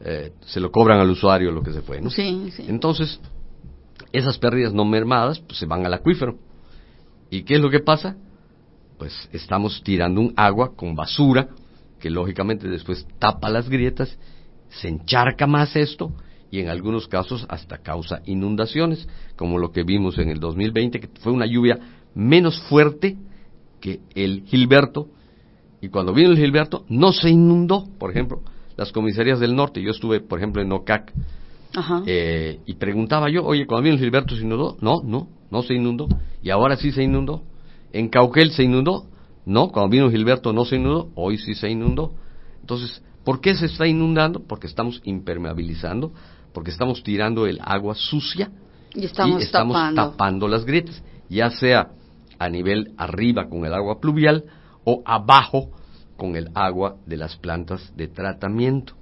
Eh, 0.00 0.32
se 0.46 0.58
lo 0.58 0.70
cobran 0.70 0.98
al 1.00 1.10
usuario 1.10 1.52
lo 1.52 1.62
que 1.62 1.72
se 1.72 1.82
fue, 1.82 2.00
¿no? 2.00 2.08
Sí, 2.08 2.50
sí. 2.52 2.64
Entonces, 2.68 3.20
esas 4.12 4.38
pérdidas 4.38 4.72
no 4.72 4.84
mermadas 4.84 5.40
pues, 5.40 5.58
se 5.58 5.66
van 5.66 5.84
al 5.84 5.92
acuífero. 5.92 6.38
¿Y 7.30 7.42
qué 7.42 7.56
es 7.56 7.60
lo 7.60 7.68
que 7.68 7.80
pasa? 7.80 8.16
Pues 8.96 9.28
estamos 9.32 9.82
tirando 9.82 10.20
un 10.20 10.32
agua 10.36 10.74
con 10.74 10.94
basura 10.94 11.48
que 11.98 12.10
lógicamente 12.10 12.68
después 12.68 13.06
tapa 13.18 13.50
las 13.50 13.68
grietas, 13.68 14.18
se 14.68 14.88
encharca 14.88 15.46
más 15.46 15.74
esto 15.76 16.12
y 16.50 16.60
en 16.60 16.68
algunos 16.68 17.08
casos 17.08 17.44
hasta 17.48 17.78
causa 17.78 18.22
inundaciones, 18.24 19.06
como 19.36 19.58
lo 19.58 19.70
que 19.70 19.82
vimos 19.82 20.18
en 20.18 20.30
el 20.30 20.40
2020, 20.40 21.00
que 21.00 21.08
fue 21.20 21.32
una 21.32 21.46
lluvia 21.46 21.78
menos 22.18 22.60
fuerte 22.62 23.16
que 23.80 24.00
el 24.16 24.42
Gilberto, 24.44 25.06
y 25.80 25.88
cuando 25.88 26.12
vino 26.12 26.30
el 26.30 26.36
Gilberto 26.36 26.84
no 26.88 27.12
se 27.12 27.30
inundó, 27.30 27.84
por 27.96 28.10
ejemplo, 28.10 28.42
las 28.76 28.90
comisarías 28.90 29.38
del 29.38 29.54
norte, 29.54 29.80
yo 29.80 29.92
estuve, 29.92 30.20
por 30.20 30.40
ejemplo, 30.40 30.60
en 30.60 30.72
Ocac, 30.72 31.12
Ajá. 31.76 32.02
eh, 32.06 32.58
y 32.66 32.74
preguntaba 32.74 33.30
yo, 33.30 33.44
oye, 33.44 33.66
cuando 33.66 33.84
vino 33.84 33.94
el 33.94 34.00
Gilberto 34.00 34.34
se 34.34 34.42
inundó, 34.42 34.76
no, 34.80 35.00
no, 35.04 35.28
no 35.52 35.62
se 35.62 35.74
inundó, 35.74 36.08
y 36.42 36.50
ahora 36.50 36.76
sí 36.76 36.90
se 36.90 37.04
inundó, 37.04 37.44
en 37.92 38.08
Cauquel 38.08 38.50
se 38.50 38.64
inundó, 38.64 39.06
no, 39.46 39.68
cuando 39.68 39.90
vino 39.90 40.06
el 40.06 40.10
Gilberto 40.10 40.52
no 40.52 40.64
se 40.64 40.74
inundó, 40.74 41.10
hoy 41.14 41.38
sí 41.38 41.54
se 41.54 41.70
inundó, 41.70 42.14
entonces, 42.60 43.00
¿por 43.22 43.40
qué 43.40 43.54
se 43.54 43.66
está 43.66 43.86
inundando? 43.86 44.40
Porque 44.40 44.66
estamos 44.66 45.00
impermeabilizando, 45.04 46.10
porque 46.52 46.72
estamos 46.72 47.04
tirando 47.04 47.46
el 47.46 47.60
agua 47.62 47.94
sucia 47.94 48.50
y 48.92 49.04
estamos, 49.04 49.40
y 49.40 49.44
estamos 49.44 49.74
tapando. 49.74 50.10
tapando 50.10 50.48
las 50.48 50.64
grietas, 50.64 51.00
ya 51.28 51.50
sea 51.50 51.92
a 52.38 52.48
nivel 52.48 52.92
arriba 52.96 53.48
con 53.48 53.64
el 53.64 53.74
agua 53.74 54.00
pluvial 54.00 54.44
o 54.84 55.02
abajo 55.04 55.70
con 56.16 56.36
el 56.36 56.50
agua 56.54 56.96
de 57.06 57.16
las 57.16 57.36
plantas 57.36 57.92
de 57.96 58.08
tratamiento. 58.08 58.94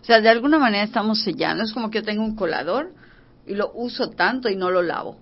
O 0.00 0.04
sea, 0.04 0.20
de 0.20 0.28
alguna 0.28 0.58
manera 0.58 0.84
estamos 0.84 1.22
sellando. 1.22 1.64
Es 1.64 1.72
como 1.72 1.90
que 1.90 1.98
yo 1.98 2.04
tengo 2.04 2.22
un 2.24 2.34
colador 2.36 2.92
y 3.46 3.54
lo 3.54 3.72
uso 3.74 4.10
tanto 4.10 4.48
y 4.48 4.56
no 4.56 4.70
lo 4.70 4.82
lavo. 4.82 5.18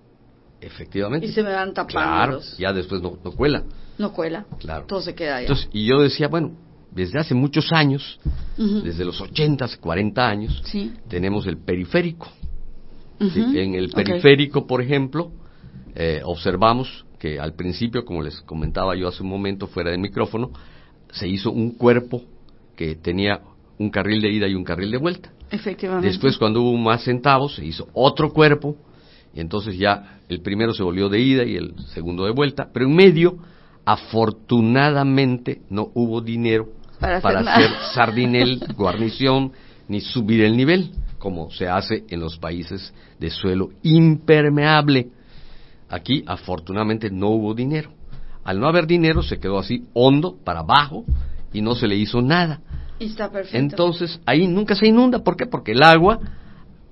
Efectivamente. 0.59 1.25
Y 1.25 1.31
se 1.31 1.41
me 1.43 1.51
van 1.51 1.73
tapando 1.73 1.87
Claro, 1.91 2.31
los- 2.33 2.57
ya 2.57 2.71
después 2.71 3.01
no, 3.01 3.17
no 3.23 3.31
cuela. 3.31 3.63
No 3.97 4.13
cuela. 4.13 4.45
Claro. 4.59 4.85
Todo 4.85 5.01
se 5.01 5.15
queda 5.15 5.37
allá. 5.37 5.47
Entonces, 5.47 5.69
y 5.73 5.85
yo 5.85 5.99
decía, 6.01 6.27
bueno, 6.27 6.51
desde 6.91 7.19
hace 7.19 7.33
muchos 7.33 7.71
años, 7.71 8.19
desde 8.57 9.03
los 9.05 9.19
80, 9.19 9.67
40 9.79 10.27
años, 10.27 10.61
Sí. 10.65 10.93
tenemos 11.07 11.47
el 11.47 11.57
periférico. 11.57 12.27
En 13.19 13.75
el 13.75 13.89
periférico, 13.91 14.65
por 14.67 14.81
ejemplo, 14.81 15.31
eh, 15.95 16.21
observamos 16.23 17.05
que 17.19 17.39
al 17.39 17.53
principio, 17.53 18.03
como 18.03 18.21
les 18.21 18.41
comentaba 18.41 18.95
yo 18.95 19.07
hace 19.07 19.23
un 19.23 19.29
momento 19.29 19.67
fuera 19.67 19.91
del 19.91 19.99
micrófono, 19.99 20.51
se 21.11 21.27
hizo 21.27 21.51
un 21.51 21.71
cuerpo 21.71 22.23
que 22.75 22.95
tenía 22.95 23.41
un 23.77 23.89
carril 23.89 24.21
de 24.21 24.31
ida 24.31 24.47
y 24.47 24.55
un 24.55 24.63
carril 24.63 24.91
de 24.91 24.97
vuelta. 24.97 25.31
Efectivamente. 25.51 26.07
Después, 26.07 26.37
cuando 26.37 26.61
hubo 26.61 26.77
más 26.77 27.03
centavos, 27.03 27.55
se 27.55 27.65
hizo 27.65 27.89
otro 27.93 28.31
cuerpo, 28.31 28.75
y 29.33 29.39
entonces 29.39 29.77
ya 29.77 30.19
el 30.29 30.41
primero 30.41 30.73
se 30.73 30.83
volvió 30.83 31.09
de 31.09 31.19
ida 31.19 31.43
y 31.43 31.55
el 31.55 31.73
segundo 31.93 32.25
de 32.25 32.31
vuelta, 32.31 32.69
pero 32.73 32.85
en 32.85 32.95
medio, 32.95 33.37
afortunadamente, 33.85 35.61
no 35.69 35.89
hubo 35.93 36.21
dinero 36.21 36.69
Para 36.99 37.17
hacer 37.17 37.23
para 37.23 37.41
nada. 37.43 37.57
hacer 37.57 37.71
sardinel, 37.93 38.63
guarnición, 38.77 39.51
ni 39.87 40.01
subir 40.01 40.43
el 40.43 40.55
nivel, 40.55 40.91
como 41.17 41.51
se 41.51 41.67
hace 41.67 42.05
en 42.09 42.19
los 42.19 42.37
países 42.37 42.93
de 43.19 43.29
suelo 43.29 43.69
impermeable. 43.83 45.09
Aquí, 45.91 46.23
afortunadamente, 46.25 47.09
no 47.11 47.27
hubo 47.29 47.53
dinero. 47.53 47.91
Al 48.43 48.59
no 48.59 48.67
haber 48.67 48.87
dinero, 48.87 49.21
se 49.21 49.39
quedó 49.39 49.59
así 49.59 49.85
hondo 49.93 50.37
para 50.43 50.61
abajo 50.61 51.05
y 51.53 51.61
no 51.61 51.75
se 51.75 51.87
le 51.87 51.95
hizo 51.95 52.21
nada. 52.21 52.61
Y 52.97 53.05
está 53.05 53.29
perfecto. 53.29 53.57
Entonces, 53.57 54.19
ahí 54.25 54.47
nunca 54.47 54.73
se 54.75 54.87
inunda. 54.87 55.19
¿Por 55.19 55.35
qué? 55.35 55.45
Porque 55.45 55.73
el 55.73 55.83
agua 55.83 56.19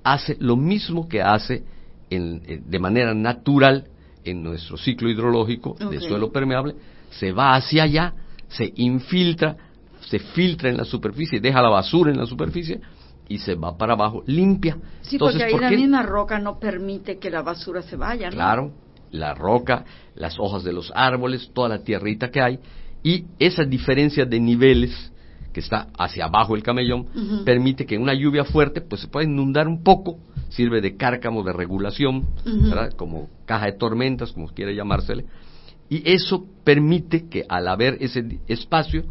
hace 0.04 0.36
lo 0.38 0.56
mismo 0.56 1.08
que 1.08 1.22
hace 1.22 1.64
en- 2.10 2.42
eh, 2.46 2.60
de 2.64 2.78
manera 2.78 3.14
natural 3.14 3.86
en 4.24 4.42
nuestro 4.42 4.76
ciclo 4.76 5.08
hidrológico 5.08 5.76
de 5.90 5.98
suelo 6.00 6.30
permeable, 6.30 6.74
se 7.10 7.32
va 7.32 7.54
hacia 7.54 7.84
allá, 7.84 8.14
se 8.48 8.72
infiltra, 8.76 9.56
se 10.00 10.18
filtra 10.18 10.68
en 10.68 10.76
la 10.76 10.84
superficie, 10.84 11.40
deja 11.40 11.62
la 11.62 11.68
basura 11.70 12.10
en 12.10 12.18
la 12.18 12.26
superficie 12.26 12.80
y 13.28 13.38
se 13.38 13.54
va 13.54 13.76
para 13.78 13.94
abajo 13.94 14.22
limpia. 14.26 14.76
Sí, 15.02 15.16
Entonces, 15.16 15.40
porque 15.40 15.44
ahí 15.44 15.52
¿por 15.52 15.62
la 15.62 15.70
misma 15.70 16.02
roca 16.02 16.38
no 16.38 16.58
permite 16.58 17.18
que 17.18 17.30
la 17.30 17.42
basura 17.42 17.82
se 17.82 17.96
vaya, 17.96 18.28
¿no? 18.28 18.34
Claro, 18.36 18.72
la 19.10 19.34
roca, 19.34 19.84
las 20.14 20.38
hojas 20.38 20.64
de 20.64 20.72
los 20.72 20.92
árboles, 20.94 21.50
toda 21.52 21.68
la 21.68 21.82
tierrita 21.82 22.30
que 22.30 22.40
hay, 22.40 22.58
y 23.02 23.24
esa 23.38 23.64
diferencia 23.64 24.24
de 24.24 24.40
niveles 24.40 25.12
que 25.52 25.60
está 25.60 25.88
hacia 25.98 26.26
abajo 26.26 26.54
el 26.54 26.62
camellón, 26.62 27.06
permite 27.44 27.84
que 27.84 27.98
una 27.98 28.14
lluvia 28.14 28.44
fuerte 28.44 28.80
pues 28.80 29.00
se 29.00 29.08
pueda 29.08 29.26
inundar 29.26 29.66
un 29.66 29.82
poco, 29.82 30.18
sirve 30.48 30.80
de 30.80 30.96
cárcamo 30.96 31.42
de 31.42 31.52
regulación, 31.52 32.28
como 32.96 33.28
caja 33.46 33.66
de 33.66 33.72
tormentas, 33.72 34.32
como 34.32 34.48
quiera 34.48 34.72
llamársele, 34.72 35.24
y 35.88 36.08
eso 36.08 36.46
permite 36.62 37.28
que 37.28 37.44
al 37.48 37.66
haber 37.66 37.96
ese 38.00 38.38
espacio, 38.46 39.04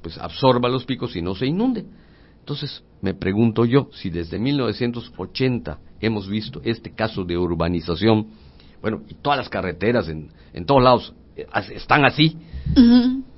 pues 0.00 0.16
absorba 0.16 0.68
los 0.68 0.84
picos 0.84 1.16
y 1.16 1.22
no 1.22 1.34
se 1.34 1.46
inunde. 1.46 1.84
Entonces, 2.38 2.82
me 3.02 3.14
pregunto 3.14 3.64
yo, 3.64 3.88
si 3.92 4.10
desde 4.10 4.38
1980 4.38 5.78
hemos 6.00 6.28
visto 6.28 6.60
este 6.64 6.92
caso 6.92 7.24
de 7.24 7.36
urbanización, 7.36 8.28
bueno, 8.82 9.02
y 9.08 9.14
todas 9.14 9.38
las 9.38 9.48
carreteras 9.48 10.08
en, 10.08 10.30
en 10.52 10.64
todos 10.64 10.82
lados 10.82 11.14
eh, 11.36 11.46
están 11.74 12.04
así, 12.04 12.36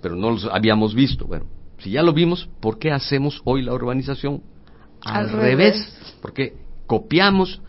pero 0.01 0.17
no 0.17 0.31
los 0.31 0.45
habíamos 0.47 0.95
visto. 0.95 1.27
Bueno, 1.27 1.47
si 1.79 1.91
ya 1.91 2.03
lo 2.03 2.13
vimos, 2.13 2.49
¿por 2.61 2.79
qué 2.79 2.93
hacemos 2.93 3.41
hoy 3.45 3.63
la 3.63 3.73
urbanización 3.73 4.43
al, 5.05 5.27
Al 5.27 5.31
revés? 5.33 5.75
revés. 5.77 6.17
Porque 6.21 6.55
copiamos 6.87 7.61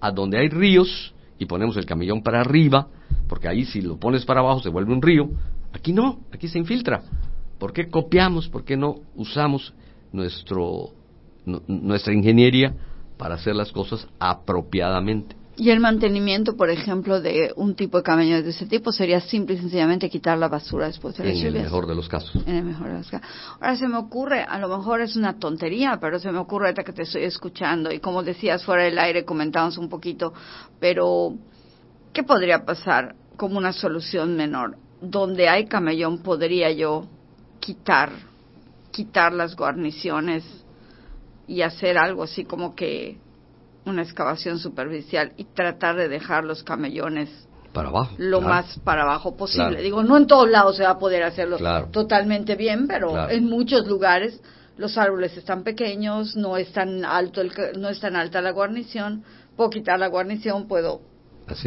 a 0.00 0.10
donde 0.10 0.38
hay 0.38 0.48
ríos 0.48 1.14
y 1.38 1.46
ponemos 1.46 1.76
el 1.76 1.86
camellón 1.86 2.22
para 2.22 2.40
arriba, 2.40 2.88
porque 3.28 3.48
ahí 3.48 3.64
si 3.64 3.80
lo 3.80 3.96
pones 3.98 4.24
para 4.24 4.40
abajo 4.40 4.60
se 4.60 4.68
vuelve 4.70 4.92
un 4.92 5.02
río. 5.02 5.30
Aquí 5.72 5.92
no, 5.92 6.20
aquí 6.32 6.48
se 6.48 6.58
infiltra. 6.58 7.02
¿Por 7.58 7.72
qué 7.72 7.88
copiamos? 7.88 8.48
¿Por 8.48 8.64
qué 8.64 8.76
no 8.76 8.96
usamos 9.14 9.72
nuestro, 10.12 10.90
nuestra 11.44 12.12
ingeniería 12.14 12.74
para 13.18 13.34
hacer 13.36 13.54
las 13.54 13.70
cosas 13.70 14.08
apropiadamente? 14.18 15.36
Y 15.60 15.68
el 15.68 15.78
mantenimiento, 15.78 16.56
por 16.56 16.70
ejemplo, 16.70 17.20
de 17.20 17.52
un 17.54 17.74
tipo 17.74 17.98
de 17.98 18.02
camiones 18.02 18.44
de 18.44 18.50
ese 18.50 18.64
tipo 18.64 18.92
sería 18.92 19.20
simple 19.20 19.56
y 19.56 19.58
sencillamente 19.58 20.08
quitar 20.08 20.38
la 20.38 20.48
basura 20.48 20.86
después 20.86 21.18
de 21.18 21.24
las 21.26 21.36
En 21.36 21.48
el 21.48 21.52
mejor 21.52 21.86
de 21.86 21.94
los 21.94 22.08
casos. 22.08 22.42
En 22.46 22.56
el 22.56 22.64
mejor 22.64 22.86
de 22.86 22.94
los 22.94 23.10
casos. 23.10 23.28
Ahora 23.60 23.76
se 23.76 23.86
me 23.86 23.98
ocurre, 23.98 24.42
a 24.42 24.58
lo 24.58 24.74
mejor 24.74 25.02
es 25.02 25.16
una 25.16 25.38
tontería, 25.38 25.98
pero 26.00 26.18
se 26.18 26.32
me 26.32 26.38
ocurre 26.38 26.68
ahorita 26.68 26.82
que 26.82 26.94
te 26.94 27.02
estoy 27.02 27.24
escuchando 27.24 27.92
y 27.92 28.00
como 28.00 28.22
decías 28.22 28.64
fuera 28.64 28.84
del 28.84 28.98
aire 28.98 29.26
comentamos 29.26 29.76
un 29.76 29.90
poquito, 29.90 30.32
pero 30.80 31.34
¿qué 32.14 32.22
podría 32.22 32.64
pasar 32.64 33.14
como 33.36 33.58
una 33.58 33.74
solución 33.74 34.36
menor? 34.36 34.78
Donde 35.02 35.50
hay 35.50 35.66
camellón 35.66 36.22
podría 36.22 36.72
yo 36.72 37.04
quitar, 37.60 38.12
quitar 38.90 39.34
las 39.34 39.54
guarniciones 39.56 40.42
y 41.46 41.60
hacer 41.60 41.98
algo 41.98 42.22
así 42.22 42.46
como 42.46 42.74
que 42.74 43.18
una 43.86 44.02
excavación 44.02 44.58
superficial 44.58 45.32
y 45.36 45.44
tratar 45.44 45.96
de 45.96 46.08
dejar 46.08 46.44
los 46.44 46.62
camellones 46.62 47.30
para 47.72 47.88
abajo, 47.88 48.14
lo 48.18 48.40
más 48.40 48.78
para 48.80 49.02
abajo 49.02 49.36
posible. 49.36 49.80
Digo, 49.80 50.02
no 50.02 50.16
en 50.16 50.26
todos 50.26 50.50
lados 50.50 50.76
se 50.76 50.82
va 50.82 50.90
a 50.90 50.98
poder 50.98 51.22
hacerlo 51.22 51.58
totalmente 51.90 52.56
bien, 52.56 52.86
pero 52.86 53.28
en 53.28 53.48
muchos 53.48 53.86
lugares 53.86 54.40
los 54.76 54.96
árboles 54.96 55.36
están 55.36 55.62
pequeños, 55.62 56.36
no 56.36 56.56
es 56.56 56.72
tan 56.72 57.04
alto 57.04 57.40
el, 57.40 57.52
no 57.78 57.88
es 57.88 58.00
tan 58.00 58.16
alta 58.16 58.40
la 58.40 58.50
guarnición, 58.50 59.24
puedo 59.56 59.70
quitar 59.70 59.98
la 59.98 60.08
guarnición, 60.08 60.66
puedo 60.66 61.02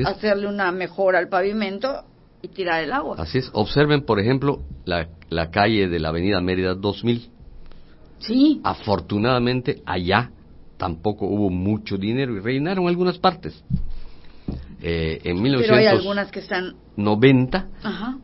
hacerle 0.05 0.47
una 0.47 0.71
mejora 0.71 1.19
al 1.19 1.29
pavimento 1.29 2.03
y 2.41 2.49
tirar 2.49 2.83
el 2.83 2.91
agua. 2.91 3.15
Así 3.19 3.37
es. 3.37 3.49
Observen, 3.53 4.03
por 4.03 4.19
ejemplo, 4.19 4.63
la, 4.85 5.07
la 5.29 5.51
calle 5.51 5.87
de 5.87 5.99
la 5.99 6.09
Avenida 6.09 6.41
Mérida 6.41 6.73
2000. 6.73 7.29
Sí. 8.19 8.61
Afortunadamente 8.63 9.81
allá 9.85 10.31
tampoco 10.77 11.25
hubo 11.25 11.49
mucho 11.49 11.97
dinero 11.97 12.35
y 12.35 12.39
rellenaron 12.39 12.87
algunas 12.87 13.17
partes. 13.17 13.63
Eh, 14.85 15.21
en 15.23 15.41
1990 15.41 17.67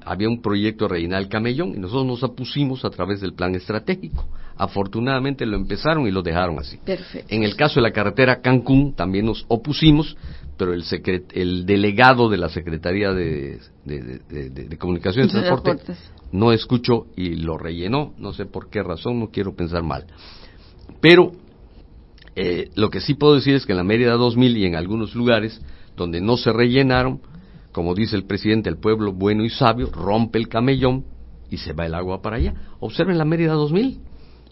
había 0.03 0.27
un 0.27 0.41
proyecto 0.41 0.85
de 0.85 0.95
rellenar 0.95 1.21
el 1.21 1.29
camellón 1.29 1.69
y 1.69 1.79
nosotros 1.79 2.05
nos 2.05 2.21
opusimos 2.21 2.83
a 2.83 2.89
través 2.89 3.21
del 3.21 3.33
plan 3.33 3.55
estratégico. 3.55 4.27
Afortunadamente 4.57 5.45
lo 5.45 5.55
empezaron 5.55 6.05
y 6.05 6.11
lo 6.11 6.21
dejaron 6.21 6.59
así. 6.59 6.77
En 7.29 7.43
el 7.43 7.55
caso 7.55 7.75
de 7.75 7.83
la 7.83 7.91
carretera 7.91 8.41
Cancún 8.41 8.93
también 8.93 9.25
nos 9.25 9.45
opusimos, 9.47 10.17
pero 10.57 10.73
el, 10.73 10.83
el 11.31 11.65
delegado 11.65 12.27
de 12.27 12.37
la 12.37 12.49
Secretaría 12.49 13.13
de, 13.13 13.61
de, 13.85 14.77
Comunicaciones 14.77 15.31
y 15.31 15.37
Transporte 15.37 15.93
no 16.33 16.51
escuchó 16.51 17.07
y 17.15 17.37
lo 17.37 17.57
rellenó. 17.57 18.13
No 18.17 18.33
sé 18.33 18.45
por 18.45 18.69
qué 18.69 18.83
razón, 18.83 19.21
no 19.21 19.29
quiero 19.29 19.55
pensar 19.55 19.81
mal. 19.81 20.07
Pero 20.99 21.31
eh, 22.35 22.69
lo 22.75 22.89
que 22.89 23.01
sí 23.01 23.13
puedo 23.13 23.35
decir 23.35 23.55
es 23.55 23.65
que 23.65 23.73
en 23.73 23.77
la 23.77 23.83
Mérida 23.83 24.13
2000 24.13 24.57
y 24.57 24.65
en 24.65 24.75
algunos 24.75 25.15
lugares 25.15 25.61
donde 25.95 26.21
no 26.21 26.37
se 26.37 26.53
rellenaron, 26.53 27.21
como 27.71 27.95
dice 27.95 28.15
el 28.15 28.25
presidente, 28.25 28.69
el 28.69 28.77
pueblo 28.77 29.13
bueno 29.13 29.43
y 29.43 29.49
sabio 29.49 29.89
rompe 29.91 30.39
el 30.39 30.47
camellón 30.47 31.05
y 31.49 31.57
se 31.57 31.73
va 31.73 31.85
el 31.85 31.95
agua 31.95 32.21
para 32.21 32.37
allá. 32.37 32.53
Observen 32.79 33.17
la 33.17 33.25
Mérida 33.25 33.53
2000. 33.53 33.99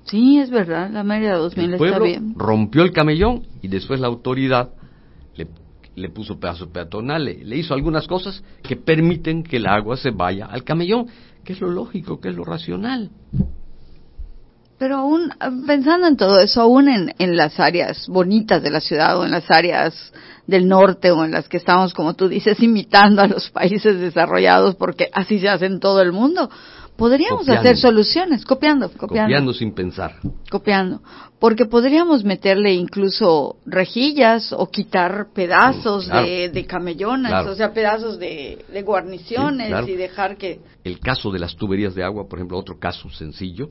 Sí, 0.04 0.38
es 0.40 0.50
verdad, 0.50 0.90
la 0.92 1.04
Mérida 1.04 1.36
2000 1.36 1.74
el 1.74 1.78
pueblo 1.78 2.06
está 2.06 2.20
bien. 2.20 2.34
rompió 2.38 2.84
el 2.84 2.92
camellón 2.92 3.44
y 3.62 3.68
después 3.68 4.00
la 4.00 4.08
autoridad 4.08 4.70
le, 5.36 5.48
le 5.96 6.10
puso 6.10 6.40
pedazo 6.40 6.70
peatonal, 6.70 7.26
le, 7.26 7.44
le, 7.44 7.58
hizo 7.58 7.74
algunas 7.74 8.08
cosas 8.08 8.44
que 8.64 8.78
permiten 8.78 9.44
que 9.44 9.58
el 9.58 9.68
agua 9.68 9.98
se 9.98 10.12
vaya 10.12 10.46
al 10.46 10.64
camellón, 10.64 11.08
que 11.44 11.54
es 11.54 11.62
lo 11.62 11.70
lógico, 11.70 12.20
que 12.20 12.30
es 12.30 12.36
lo 12.36 12.46
racional. 12.46 13.12
Pero 14.78 14.98
aún, 14.98 15.32
pensando 15.66 16.08
en 16.08 16.18
todo 16.18 16.40
eso, 16.40 16.62
aún 16.62 16.88
en, 16.88 17.16
en, 17.18 17.36
las 17.36 17.60
áreas 17.60 18.08
bonitas 18.08 18.62
de 18.62 18.70
la 18.70 18.80
ciudad 18.80 19.18
o 19.18 19.26
en 19.26 19.32
las 19.32 19.50
áreas 19.50 20.14
del 20.46 20.68
norte 20.68 21.12
o 21.12 21.26
en 21.26 21.32
las 21.32 21.50
que 21.50 21.58
estamos, 21.58 21.94
como 21.94 22.14
tú 22.14 22.28
dices, 22.28 22.60
imitando 22.64 23.22
a 23.22 23.28
los 23.28 23.50
países 23.50 24.00
desarrollados 24.00 24.76
porque 24.76 25.10
así 25.14 25.40
se 25.40 25.50
hace 25.50 25.66
en 25.66 25.80
todo 25.80 26.02
el 26.02 26.12
mundo, 26.12 26.50
podríamos 26.96 27.50
hacer 27.50 27.76
soluciones, 27.78 28.46
copiando, 28.46 28.90
copiando. 28.90 29.28
Copiando 29.28 29.54
sin 29.54 29.74
pensar. 29.74 30.16
Copiando. 30.50 31.02
Porque 31.40 31.66
podríamos 31.66 32.24
meterle 32.24 32.74
incluso 32.74 33.58
rejillas 33.66 34.54
o 34.54 34.70
quitar 34.70 35.28
pedazos 35.34 36.08
de, 36.08 36.50
de, 36.50 36.66
camellones, 36.66 37.32
o 37.32 37.56
sea, 37.56 37.74
pedazos 37.74 38.18
de, 38.18 38.64
de 38.72 38.82
guarniciones 38.82 39.88
y 39.88 39.94
dejar 39.94 40.38
que... 40.38 40.60
El 40.84 41.00
caso 41.00 41.32
de 41.32 41.40
las 41.40 41.56
tuberías 41.56 41.94
de 41.94 42.04
agua, 42.04 42.28
por 42.28 42.40
ejemplo, 42.40 42.58
otro 42.58 42.80
caso 42.80 43.10
sencillo 43.12 43.70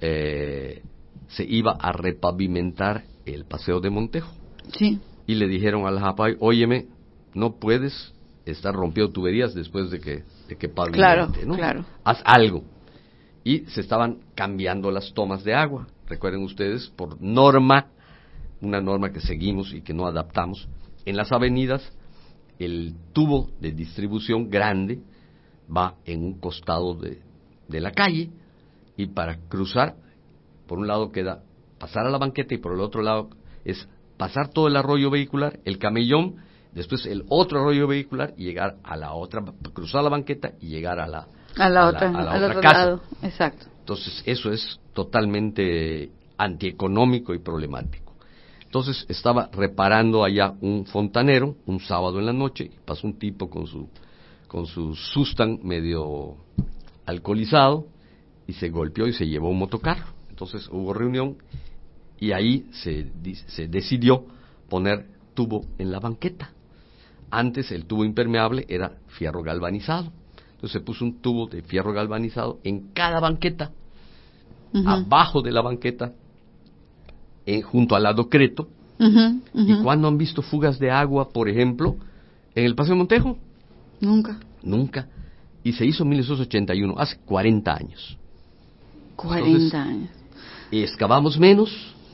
eh, 0.00 0.82
se 1.28 1.44
iba 1.44 1.72
a 1.72 1.92
repavimentar 1.92 3.04
el 3.26 3.44
paseo 3.44 3.80
de 3.80 3.90
Montejo. 3.90 4.32
Sí. 4.72 5.00
Y 5.26 5.34
le 5.34 5.46
dijeron 5.46 5.86
al 5.86 5.98
Japay, 5.98 6.36
óyeme, 6.40 6.86
no 7.34 7.56
puedes 7.56 8.14
estar 8.46 8.74
rompiendo 8.74 9.12
tuberías 9.12 9.54
después 9.54 9.90
de 9.90 10.00
que, 10.00 10.24
de 10.48 10.56
que 10.56 10.70
claro, 10.70 11.30
Claro. 11.54 11.84
Haz 12.04 12.22
algo. 12.24 12.64
Y 13.44 13.60
se 13.66 13.80
estaban 13.80 14.18
cambiando 14.34 14.90
las 14.90 15.12
tomas 15.12 15.44
de 15.44 15.54
agua. 15.54 15.86
Recuerden 16.06 16.42
ustedes, 16.42 16.88
por 16.96 17.20
norma, 17.20 17.88
una 18.60 18.80
norma 18.80 19.12
que 19.12 19.20
seguimos 19.20 19.72
y 19.72 19.82
que 19.82 19.94
no 19.94 20.06
adaptamos, 20.06 20.68
en 21.04 21.16
las 21.16 21.30
avenidas 21.32 21.92
el 22.58 22.94
tubo 23.12 23.50
de 23.60 23.72
distribución 23.72 24.50
grande 24.50 25.00
va 25.74 25.94
en 26.04 26.24
un 26.24 26.40
costado 26.40 26.94
de, 26.94 27.20
de 27.68 27.80
la 27.80 27.92
calle 27.92 28.30
y 28.98 29.06
para 29.06 29.38
cruzar, 29.48 29.94
por 30.66 30.78
un 30.78 30.88
lado 30.88 31.10
queda 31.12 31.42
pasar 31.78 32.04
a 32.04 32.10
la 32.10 32.18
banqueta 32.18 32.52
y 32.52 32.58
por 32.58 32.74
el 32.74 32.80
otro 32.80 33.00
lado 33.00 33.30
es 33.64 33.88
pasar 34.18 34.48
todo 34.48 34.66
el 34.66 34.76
arroyo 34.76 35.08
vehicular, 35.08 35.60
el 35.64 35.78
camellón, 35.78 36.36
después 36.72 37.06
el 37.06 37.24
otro 37.28 37.60
arroyo 37.60 37.86
vehicular 37.86 38.34
y 38.36 38.44
llegar 38.44 38.76
a 38.82 38.96
la 38.96 39.14
otra, 39.14 39.42
cruzar 39.72 40.02
la 40.02 40.10
banqueta 40.10 40.52
y 40.60 40.66
llegar 40.66 40.98
a 40.98 41.06
la, 41.06 41.28
a 41.56 41.68
la 41.70 41.86
otra, 41.86 42.08
al 42.08 42.42
otro 42.44 42.60
Lado. 42.60 43.00
Exacto. 43.22 43.66
Entonces 43.78 44.20
eso 44.26 44.50
es 44.50 44.80
totalmente 44.92 46.10
antieconómico 46.36 47.32
y 47.34 47.38
problemático. 47.38 48.14
Entonces 48.64 49.06
estaba 49.08 49.48
reparando 49.52 50.24
allá 50.24 50.54
un 50.60 50.86
fontanero 50.86 51.54
un 51.66 51.78
sábado 51.78 52.18
en 52.18 52.26
la 52.26 52.32
noche 52.32 52.64
y 52.64 52.78
pasó 52.84 53.06
un 53.06 53.16
tipo 53.16 53.48
con 53.48 53.66
su 53.68 53.88
con 54.48 54.66
su 54.66 54.96
sustan 54.96 55.60
medio 55.62 56.36
alcoholizado 57.06 57.86
y 58.48 58.54
se 58.54 58.70
golpeó 58.70 59.06
y 59.06 59.12
se 59.12 59.28
llevó 59.28 59.50
un 59.50 59.58
motocarro. 59.58 60.06
Entonces 60.30 60.68
hubo 60.72 60.92
reunión 60.92 61.36
y 62.18 62.32
ahí 62.32 62.66
se, 62.72 63.12
se 63.46 63.68
decidió 63.68 64.24
poner 64.68 65.06
tubo 65.34 65.64
en 65.78 65.92
la 65.92 66.00
banqueta. 66.00 66.50
Antes 67.30 67.70
el 67.70 67.84
tubo 67.84 68.04
impermeable 68.04 68.64
era 68.68 68.96
fierro 69.06 69.42
galvanizado. 69.42 70.10
Entonces 70.52 70.72
se 70.72 70.80
puso 70.80 71.04
un 71.04 71.20
tubo 71.20 71.46
de 71.46 71.62
fierro 71.62 71.92
galvanizado 71.92 72.58
en 72.64 72.88
cada 72.92 73.20
banqueta, 73.20 73.70
abajo 74.84 75.42
de 75.42 75.52
la 75.52 75.60
banqueta, 75.60 76.14
en, 77.46 77.62
junto 77.62 77.94
al 77.94 78.02
lado 78.02 78.28
creto. 78.28 78.68
¿Y 79.54 79.82
cuándo 79.82 80.08
han 80.08 80.18
visto 80.18 80.42
fugas 80.42 80.78
de 80.78 80.90
agua, 80.90 81.28
por 81.28 81.48
ejemplo, 81.48 81.96
en 82.54 82.64
el 82.64 82.74
Paseo 82.74 82.96
Montejo? 82.96 83.38
Nunca. 84.00 84.40
Nunca. 84.62 85.06
Y 85.62 85.74
se 85.74 85.86
hizo 85.86 86.02
en 86.02 86.08
1981, 86.08 86.94
hace 86.98 87.18
40 87.24 87.72
años. 87.72 88.17
40 89.18 89.82
años. 89.82 90.10
Excavamos 90.70 91.38
menos, 91.38 91.70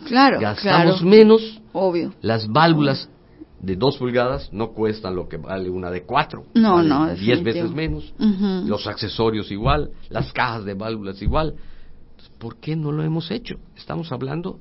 claro, 0.07 0.41
gastamos 0.41 1.03
menos, 1.03 1.61
obvio. 1.73 2.15
Las 2.23 2.49
válvulas 2.49 3.11
de 3.61 3.77
2 3.77 3.99
pulgadas 3.99 4.51
no 4.53 4.73
cuestan 4.73 5.15
lo 5.15 5.29
que 5.29 5.37
vale 5.37 5.69
una 5.69 5.91
de 5.91 6.05
4. 6.05 6.47
No, 6.55 6.83
no, 6.83 7.15
10 7.15 7.43
veces 7.43 7.71
menos. 7.71 8.15
Los 8.67 8.87
accesorios 8.87 9.51
igual, 9.51 9.91
las 10.09 10.33
cajas 10.33 10.65
de 10.65 10.75
válvulas 10.75 11.21
igual. 11.21 11.55
¿Por 12.39 12.57
qué 12.57 12.75
no 12.75 12.91
lo 12.91 13.03
hemos 13.03 13.31
hecho? 13.31 13.57
Estamos 13.77 14.11
hablando 14.11 14.59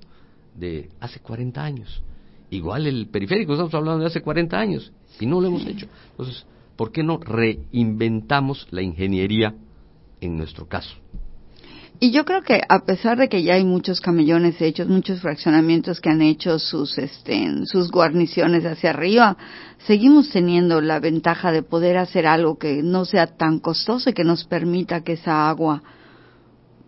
de 0.56 0.90
hace 1.00 1.20
40 1.20 1.64
años. 1.64 2.04
Igual 2.50 2.88
el 2.88 3.08
periférico, 3.08 3.54
estamos 3.54 3.74
hablando 3.74 4.02
de 4.02 4.08
hace 4.08 4.22
40 4.22 4.58
años 4.60 4.92
y 5.20 5.26
no 5.26 5.40
lo 5.40 5.48
hemos 5.48 5.66
hecho. 5.66 5.88
Entonces, 6.12 6.46
¿por 6.76 6.92
qué 6.92 7.04
no 7.04 7.18
reinventamos 7.18 8.68
la 8.72 8.82
ingeniería 8.82 9.56
en 10.20 10.38
nuestro 10.38 10.68
caso? 10.68 10.96
Y 12.00 12.12
yo 12.12 12.26
creo 12.26 12.42
que 12.42 12.62
a 12.68 12.86
pesar 12.86 13.18
de 13.18 13.30
que 13.30 13.44
ya 13.44 13.54
hay 13.54 13.64
muchos 13.64 14.02
camellones 14.02 14.62
hechos, 14.62 14.88
muchos 14.88 15.22
fraccionamientos 15.22 16.02
que 16.02 16.10
han 16.10 16.22
hecho 16.22 16.60
sus, 16.60 16.98
este, 16.98 17.66
sus 17.66 17.92
guarniciones 17.92 18.66
hacia 18.66 18.90
arriba, 18.90 19.38
seguimos 19.86 20.30
teniendo 20.30 20.82
la 20.82 21.00
ventaja 21.00 21.52
de 21.52 21.64
poder 21.64 21.98
hacer 21.98 22.28
algo 22.28 22.58
que 22.58 22.84
no 22.84 23.06
sea 23.06 23.28
tan 23.28 23.60
costoso 23.60 24.10
y 24.10 24.14
que 24.14 24.24
nos 24.26 24.44
permita 24.44 25.04
que 25.04 25.14
esa 25.14 25.48
agua 25.48 25.82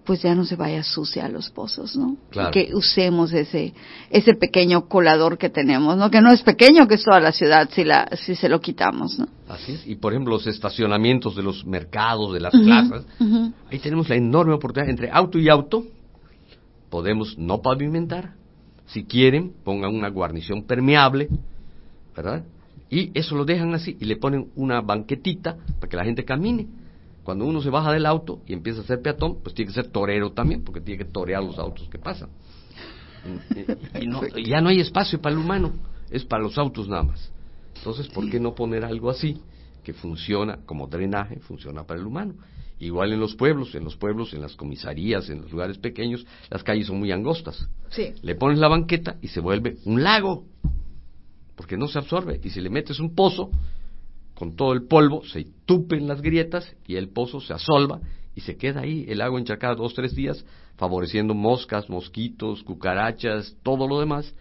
pues 0.05 0.21
ya 0.21 0.35
no 0.35 0.45
se 0.45 0.55
vaya 0.55 0.83
sucia 0.83 1.25
a 1.25 1.29
los 1.29 1.49
pozos, 1.49 1.95
¿no? 1.95 2.17
Claro. 2.29 2.51
Que 2.51 2.69
usemos 2.73 3.33
ese 3.33 3.73
ese 4.09 4.35
pequeño 4.35 4.87
colador 4.87 5.37
que 5.37 5.49
tenemos, 5.49 5.97
¿no? 5.97 6.11
Que 6.11 6.21
no 6.21 6.31
es 6.31 6.43
pequeño, 6.43 6.87
que 6.87 6.95
es 6.95 7.03
toda 7.03 7.19
la 7.19 7.31
ciudad 7.31 7.69
si 7.73 7.83
la 7.83 8.07
si 8.15 8.35
se 8.35 8.47
lo 8.47 8.61
quitamos, 8.61 9.17
¿no? 9.17 9.27
Así 9.49 9.73
es. 9.73 9.87
Y 9.87 9.95
por 9.95 10.13
ejemplo, 10.13 10.35
los 10.35 10.47
estacionamientos 10.47 11.35
de 11.35 11.43
los 11.43 11.65
mercados, 11.65 12.33
de 12.33 12.39
las 12.39 12.51
plazas, 12.51 13.05
ahí 13.71 13.79
tenemos 13.79 14.07
la 14.07 14.15
enorme 14.15 14.53
oportunidad 14.53 14.89
entre 14.89 15.09
auto 15.11 15.39
y 15.39 15.49
auto. 15.49 15.85
Podemos 16.89 17.37
no 17.37 17.61
pavimentar. 17.61 18.33
Si 18.87 19.03
quieren, 19.03 19.53
pongan 19.63 19.95
una 19.95 20.09
guarnición 20.09 20.63
permeable, 20.63 21.27
¿verdad? 22.15 22.43
Y 22.89 23.09
eso 23.17 23.35
lo 23.35 23.43
dejan 23.43 23.73
así 23.73 23.97
y 23.99 24.05
le 24.05 24.15
ponen 24.17 24.51
una 24.55 24.81
banquetita 24.81 25.57
para 25.79 25.89
que 25.89 25.97
la 25.97 26.05
gente 26.05 26.23
camine. 26.23 26.67
Cuando 27.25 27.45
uno 27.45 27.59
se 27.59 27.71
baja 27.71 27.91
del 27.91 28.05
auto 28.05 28.41
y 28.45 28.53
empieza 28.53 28.81
a 28.81 28.83
ser 28.83 29.01
peatón, 29.01 29.39
pues 29.41 29.55
tiene 29.55 29.69
que 29.69 29.73
ser 29.73 29.88
torero 29.88 30.31
también, 30.33 30.63
porque 30.63 30.79
tiene 30.79 31.03
que 31.03 31.11
torear 31.11 31.43
los 31.43 31.57
autos 31.57 31.89
que 31.89 31.97
pasan. 31.97 32.29
Y, 34.35 34.47
ya 34.47 34.61
no 34.61 34.69
hay 34.69 34.79
espacio 34.79 35.19
para 35.19 35.33
el 35.33 35.41
humano, 35.41 35.73
es 36.11 36.23
para 36.23 36.43
los 36.43 36.55
autos 36.59 36.88
nada 36.88 37.01
más. 37.01 37.31
Entonces, 37.77 38.07
¿por 38.09 38.29
qué 38.29 38.39
no 38.39 38.53
poner 38.53 38.85
algo 38.85 39.09
así 39.09 39.41
que 39.83 39.91
funciona 39.91 40.59
como 40.67 40.85
drenaje, 40.85 41.39
funciona 41.39 41.83
para 41.83 41.99
el 41.99 42.05
humano? 42.05 42.35
Igual 42.77 43.11
en 43.11 43.19
los 43.19 43.33
pueblos, 43.33 43.73
en 43.73 43.85
los 43.85 43.95
pueblos, 43.95 44.31
en 44.35 44.41
las 44.41 44.55
comisarías, 44.55 45.27
en 45.31 45.41
los 45.41 45.51
lugares 45.51 45.79
pequeños, 45.79 46.27
las 46.51 46.61
calles 46.61 46.85
son 46.85 46.99
muy 46.99 47.11
angostas. 47.11 47.67
Sí. 47.89 48.13
Le 48.21 48.35
pones 48.35 48.59
la 48.59 48.67
banqueta 48.67 49.17
y 49.23 49.29
se 49.29 49.39
vuelve 49.39 49.77
un 49.85 50.03
lago, 50.03 50.45
porque 51.55 51.75
no 51.75 51.88
se 51.88 51.97
absorbe. 51.97 52.39
Y 52.43 52.51
si 52.51 52.61
le 52.61 52.69
metes 52.69 52.99
un 52.99 53.15
pozo, 53.15 53.49
con 54.35 54.55
todo 54.55 54.73
el 54.73 54.83
polvo, 54.83 55.23
se 55.23 55.47
tupen 55.65 56.07
las 56.07 56.21
grietas 56.21 56.75
y 56.85 56.97
el 56.97 57.09
pozo 57.09 57.39
se 57.39 57.53
asolva 57.53 58.01
y 58.35 58.41
se 58.41 58.57
queda 58.57 58.81
ahí 58.81 59.05
el 59.07 59.21
agua 59.21 59.39
encharcada 59.39 59.75
dos, 59.75 59.93
tres 59.93 60.13
días, 60.13 60.45
favoreciendo 60.75 61.33
moscas, 61.33 61.89
mosquitos, 61.89 62.61
cucarachas, 62.63 63.55
todo 63.63 63.87
lo 63.87 63.99
demás, 63.99 64.35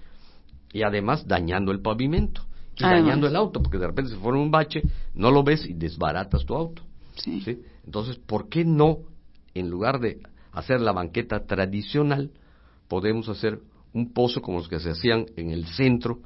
y 0.72 0.83
además 0.83 1.26
dañando 1.26 1.70
el 1.70 1.80
pavimento 1.80 2.42
y 2.76 2.83
dañando 2.83 3.28
el 3.28 3.37
auto, 3.37 3.62
porque 3.62 3.78
de 3.78 3.87
repente 3.87 4.11
se 4.11 4.18
forma 4.18 4.42
un 4.42 4.50
bache, 4.50 4.83
no 5.14 5.30
lo 5.30 5.44
ves 5.44 5.64
y 5.64 5.74
desbaratas 5.74 6.44
tu 6.44 6.57
auto. 6.57 6.83
Sí. 7.14 7.40
Entonces, 7.87 8.16
¿por 8.16 8.48
qué 8.48 8.64
no, 8.64 8.98
en 9.54 9.70
lugar 9.70 10.00
de 10.00 10.18
hacer 10.50 10.80
la 10.80 10.90
banqueta 10.90 11.46
tradicional, 11.46 12.33
podemos 12.88 13.28
hacer 13.28 13.61
un 13.92 14.12
pozo 14.12 14.42
como 14.42 14.59
los 14.59 14.68
que 14.68 14.80
se 14.80 14.90
hacían 14.90 15.26
en 15.37 15.50
el 15.50 15.66
centro 15.66 16.18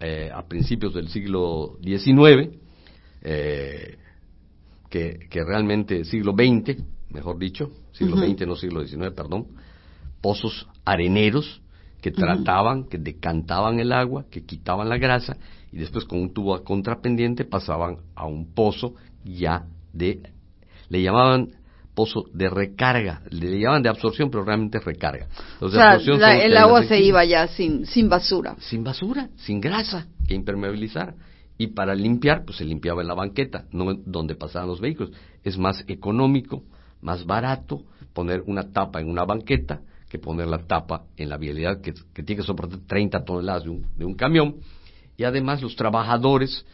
eh, 0.00 0.30
a 0.32 0.46
principios 0.46 0.92
del 0.92 1.08
siglo 1.08 1.78
XIX, 1.82 2.58
eh, 3.28 3.98
que, 4.88 5.26
que, 5.28 5.44
realmente 5.44 6.04
siglo 6.04 6.32
XX, 6.32 6.80
mejor 7.10 7.38
dicho, 7.38 7.72
siglo 7.90 8.16
XX, 8.16 8.46
no 8.46 8.54
siglo 8.54 8.86
XIX, 8.86 9.10
perdón, 9.10 9.48
pozos 10.20 10.68
areneros 10.84 11.60
que 12.00 12.12
trataban, 12.12 12.84
que 12.84 12.98
decantaban 12.98 13.80
el 13.80 13.90
agua, 13.90 14.26
que 14.30 14.44
quitaban 14.44 14.88
la 14.88 14.96
grasa 14.96 15.36
y 15.72 15.78
después 15.78 16.04
con 16.04 16.20
un 16.20 16.32
tubo 16.32 16.62
contrapendiente 16.62 17.44
pasaban 17.44 17.96
a 18.14 18.26
un 18.26 18.54
pozo 18.54 18.94
ya 19.24 19.66
de, 19.92 20.20
le 20.88 21.02
llamaban 21.02 21.48
pozo 21.94 22.26
de 22.32 22.48
recarga, 22.48 23.22
le 23.30 23.58
llamaban 23.58 23.82
de 23.82 23.88
absorción, 23.88 24.30
pero 24.30 24.44
realmente 24.44 24.78
recarga. 24.78 25.26
o 25.58 25.68
sea, 25.68 25.96
el 25.96 26.56
agua 26.56 26.84
se 26.84 27.00
iba 27.00 27.24
ya 27.24 27.48
sin, 27.48 27.86
sin 27.86 28.08
basura. 28.08 28.54
Sin 28.60 28.84
basura, 28.84 29.30
sin 29.36 29.60
grasa 29.60 30.06
que 30.28 30.34
impermeabilizar. 30.34 31.14
Y 31.58 31.68
para 31.68 31.94
limpiar, 31.94 32.44
pues 32.44 32.58
se 32.58 32.64
limpiaba 32.64 33.02
en 33.02 33.08
la 33.08 33.14
banqueta, 33.14 33.66
no 33.72 33.94
donde 33.94 34.34
pasaban 34.34 34.68
los 34.68 34.80
vehículos. 34.80 35.12
Es 35.42 35.56
más 35.56 35.84
económico, 35.88 36.62
más 37.00 37.24
barato 37.24 37.82
poner 38.12 38.42
una 38.46 38.70
tapa 38.72 39.00
en 39.00 39.08
una 39.08 39.24
banqueta 39.24 39.80
que 40.08 40.18
poner 40.18 40.46
la 40.46 40.58
tapa 40.58 41.04
en 41.16 41.28
la 41.28 41.36
vialidad 41.36 41.80
que, 41.80 41.92
tiene 41.92 42.36
que 42.36 42.42
soportar 42.42 42.80
30 42.86 43.24
toneladas 43.24 43.64
de 43.64 43.70
un, 43.70 43.86
de 43.96 44.04
un 44.04 44.14
camión. 44.14 44.56
Y 45.16 45.24
además 45.24 45.62
los 45.62 45.76
trabajadores, 45.76 46.64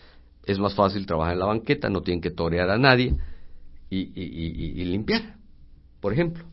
es 0.44 0.58
más 0.58 0.74
fácil 0.74 1.06
trabajar 1.06 1.34
en 1.34 1.38
la 1.38 1.46
banqueta, 1.46 1.88
no 1.88 2.02
tienen 2.02 2.20
que 2.20 2.30
torear 2.30 2.70
a 2.70 2.78
nadie 2.78 3.14
y, 3.88 4.84
limpiar, 4.84 5.36
por 6.00 6.12
ejemplo. 6.12 6.44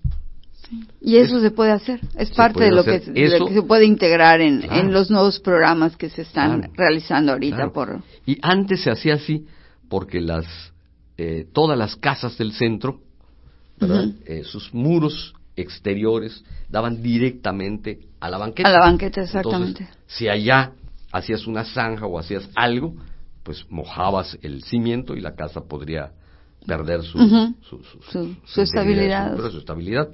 Y 1.02 1.18
eso 1.18 1.40
se 1.40 1.52
puede 1.52 1.72
hacer, 1.72 2.00
es 2.16 2.32
parte 2.32 2.66
de 2.66 2.72
lo, 2.72 2.84
que, 2.84 3.00
se 3.00 3.62
puede 3.64 3.86
integrar 3.86 4.42
en, 4.42 4.94
los 4.94 5.10
nuevos 5.10 5.40
programas 5.40 5.96
que 5.98 6.10
se 6.10 6.22
están 6.22 6.72
realizando 6.76 7.32
ahorita. 7.32 7.72
por 7.72 8.02
Y 8.26 8.38
antes 8.42 8.84
se 8.84 8.92
hacía 8.92 9.16
así 9.16 9.46
porque 9.88 10.22
las 10.22 10.46
eh, 11.22 11.48
todas 11.52 11.78
las 11.78 11.98
casas 11.98 12.38
del 12.38 12.54
centro, 12.54 13.02
eh, 13.82 14.44
sus 14.46 14.74
muros 14.74 15.34
exteriores 15.58 16.46
daban 16.70 17.02
directamente 17.02 18.00
a 18.22 18.30
la 18.30 18.38
banqueta. 18.38 18.70
A 18.70 18.72
la 18.72 18.80
banqueta, 18.80 19.24
exactamente. 19.24 19.86
si 20.08 20.30
allá 20.30 20.72
hacías 21.12 21.46
una 21.46 21.66
zanja 21.66 22.06
o 22.06 22.18
hacías 22.18 22.50
algo, 22.56 22.96
pues 23.44 23.66
mojabas 23.70 24.38
el 24.42 24.64
cimiento 24.64 25.14
y 25.14 25.20
la 25.20 25.36
casa 25.36 25.60
podría 25.62 26.14
perder 26.66 27.04
su, 27.04 27.18
su, 27.62 28.62
estabilidad. 28.62 29.38
Su, 29.52 29.58
estabilidad. 29.58 30.10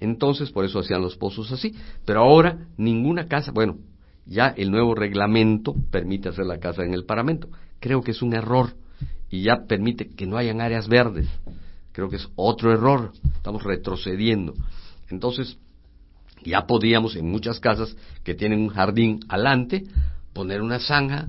Entonces, 0.00 0.50
por 0.50 0.64
eso 0.64 0.78
hacían 0.78 1.02
los 1.02 1.16
pozos 1.16 1.50
así. 1.52 1.74
Pero 2.04 2.20
ahora, 2.20 2.66
ninguna 2.76 3.26
casa, 3.26 3.52
bueno, 3.52 3.78
ya 4.26 4.48
el 4.48 4.70
nuevo 4.70 4.94
reglamento 4.94 5.74
permite 5.90 6.28
hacer 6.28 6.46
la 6.46 6.58
casa 6.58 6.84
en 6.84 6.94
el 6.94 7.04
paramento. 7.04 7.48
Creo 7.80 8.02
que 8.02 8.12
es 8.12 8.22
un 8.22 8.34
error 8.34 8.74
y 9.30 9.42
ya 9.42 9.64
permite 9.66 10.08
que 10.08 10.26
no 10.26 10.36
hayan 10.36 10.60
áreas 10.60 10.88
verdes. 10.88 11.28
Creo 11.92 12.08
que 12.08 12.16
es 12.16 12.28
otro 12.36 12.72
error. 12.72 13.12
Estamos 13.36 13.64
retrocediendo. 13.64 14.54
Entonces, 15.10 15.58
ya 16.44 16.66
podíamos 16.66 17.16
en 17.16 17.30
muchas 17.30 17.58
casas 17.58 17.96
que 18.22 18.34
tienen 18.34 18.60
un 18.60 18.68
jardín 18.68 19.20
alante 19.28 19.84
poner 20.32 20.62
una 20.62 20.78
zanja 20.78 21.28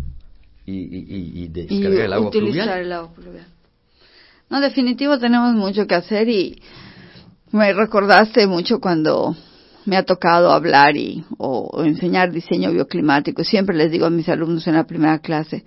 y, 0.65 0.73
y, 0.73 1.43
y 1.43 1.47
descargar 1.47 2.05
el 2.05 2.13
agua 2.13 2.27
utilizar 2.27 2.79
el 2.79 2.91
agua 2.91 3.12
fluvial. 3.15 3.47
No, 4.49 4.62
definitivo 4.62 5.17
tenemos 5.17 5.53
mucho 5.55 5.88
que 5.88 5.95
hacer 5.95 6.27
y 6.29 6.62
me 7.51 7.73
recordaste 7.73 8.47
mucho 8.47 8.79
cuando 8.79 9.35
me 9.85 9.97
ha 9.97 10.03
tocado 10.03 10.51
hablar 10.51 10.95
y 10.95 11.23
o, 11.38 11.83
enseñar 11.83 12.31
diseño 12.31 12.71
bioclimático. 12.71 13.43
Siempre 13.43 13.75
les 13.75 13.91
digo 13.91 14.05
a 14.05 14.09
mis 14.09 14.29
alumnos 14.29 14.67
en 14.67 14.75
la 14.75 14.85
primera 14.85 15.19
clase, 15.19 15.63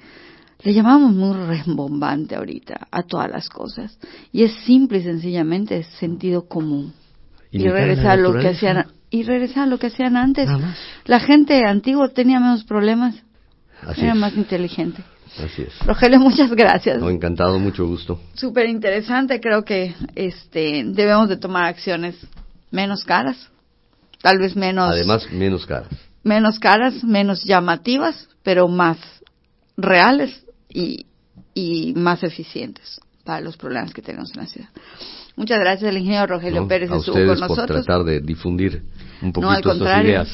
le 0.62 0.72
llamamos 0.72 1.12
muy 1.12 1.36
rembombante 1.36 2.36
ahorita 2.36 2.86
a 2.90 3.02
todas 3.02 3.30
las 3.30 3.48
cosas 3.48 3.98
y 4.30 4.44
es 4.44 4.52
simple 4.64 4.98
y 4.98 5.02
sencillamente 5.02 5.82
sentido 5.82 6.46
común. 6.46 6.92
Y, 7.50 7.68
regresar 7.68 8.12
a 8.12 8.16
lo 8.16 8.32
que 8.38 8.48
hacían 8.48 8.86
y 9.10 9.24
regresar 9.24 9.64
a 9.64 9.66
lo 9.66 9.78
que 9.78 9.88
hacían 9.88 10.16
antes. 10.16 10.48
La 11.04 11.20
gente 11.20 11.62
antigua 11.66 12.08
tenía 12.08 12.40
menos 12.40 12.64
problemas, 12.64 13.14
era 13.96 14.14
más 14.14 14.34
inteligente. 14.34 15.02
Así 15.38 15.62
es. 15.62 15.78
Rogelio, 15.86 16.20
muchas 16.20 16.50
gracias. 16.50 17.02
encantado, 17.02 17.58
mucho 17.58 17.86
gusto. 17.86 18.20
Súper 18.34 18.68
interesante, 18.68 19.40
creo 19.40 19.64
que 19.64 19.94
este 20.14 20.84
debemos 20.84 21.28
de 21.28 21.36
tomar 21.36 21.64
acciones 21.64 22.16
menos 22.70 23.04
caras, 23.04 23.50
tal 24.20 24.38
vez 24.38 24.56
menos... 24.56 24.90
Además, 24.90 25.30
menos 25.30 25.66
caras. 25.66 25.88
Menos 26.22 26.58
caras, 26.58 27.02
menos 27.02 27.44
llamativas, 27.44 28.28
pero 28.42 28.68
más 28.68 28.98
reales 29.76 30.44
y, 30.68 31.06
y 31.54 31.94
más 31.96 32.22
eficientes 32.22 33.00
para 33.24 33.40
los 33.40 33.56
problemas 33.56 33.92
que 33.92 34.02
tenemos 34.02 34.32
en 34.34 34.40
la 34.40 34.46
ciudad. 34.46 34.68
Muchas 35.36 35.58
gracias 35.58 35.88
al 35.88 35.96
ingeniero 35.96 36.26
Rogelio 36.26 36.68
Pérez 36.68 36.90
a 36.90 36.96
estuvo 36.96 37.14
con 37.14 37.26
nosotros. 37.26 37.56
por 37.56 37.66
tratar 37.66 38.04
de 38.04 38.20
difundir 38.20 38.82
un 39.22 39.32
poquito 39.32 39.50
no, 39.50 39.56
al 39.56 39.62
contrario, 39.62 40.24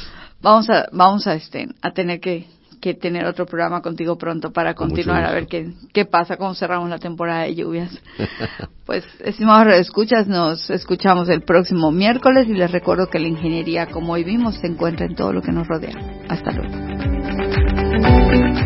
Vamos 0.41 0.71
a, 0.71 0.89
vamos 0.93 1.27
a, 1.27 1.35
este, 1.35 1.69
a 1.83 1.91
tener 1.93 2.21
que 2.21 2.47
que 2.81 2.95
tener 2.95 3.27
otro 3.27 3.47
programa 3.47 3.83
contigo 3.83 4.17
pronto 4.17 4.53
para 4.53 4.75
continuar 4.75 5.25
a 5.25 5.33
ver 5.33 5.47
qué, 5.47 5.73
qué 5.93 6.05
pasa, 6.05 6.37
cómo 6.37 6.55
cerramos 6.55 6.89
la 6.91 6.99
temporada 6.99 7.43
de 7.43 7.55
lluvias. 7.55 7.91
pues, 8.87 9.05
estimados 9.21 9.75
escuchas, 9.75 10.27
nos 10.27 10.71
escuchamos 10.71 11.29
el 11.29 11.43
próximo 11.43 11.91
miércoles 11.91 12.47
y 12.49 12.55
les 12.55 12.71
recuerdo 12.71 13.09
que 13.09 13.19
la 13.19 13.29
ingeniería, 13.29 13.87
como 13.87 14.15
hoy 14.15 14.25
vimos, 14.25 14.55
se 14.57 14.67
encuentra 14.67 15.07
en 15.07 15.15
todo 15.15 15.33
lo 15.33 15.43
que 15.43 15.53
nos 15.53 15.67
rodea. 15.67 15.95
Hasta 16.29 16.53
luego. 16.53 16.75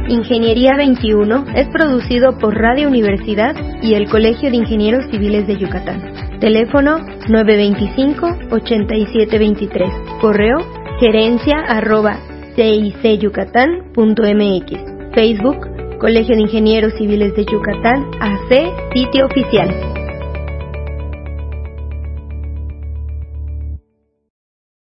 Ingeniería 0.08 0.72
21 0.76 1.46
es 1.54 1.68
producido 1.68 2.36
por 2.38 2.54
Radio 2.54 2.88
Universidad 2.88 3.54
y 3.82 3.94
el 3.94 4.10
Colegio 4.10 4.50
de 4.50 4.56
Ingenieros 4.56 5.04
Civiles 5.10 5.46
de 5.46 5.56
Yucatán. 5.56 6.38
Teléfono 6.40 6.98
925-8723. 7.28 10.20
Correo 10.20 10.58
gerencia 11.00 11.56
arroba 11.66 12.31
cicyucatán.mx. 12.54 15.14
Facebook, 15.14 15.68
Colegio 15.98 16.34
de 16.34 16.42
Ingenieros 16.42 16.92
Civiles 16.98 17.34
de 17.34 17.44
Yucatán, 17.44 18.10
AC, 18.20 18.50
sitio 18.94 19.26
oficial. 19.26 20.01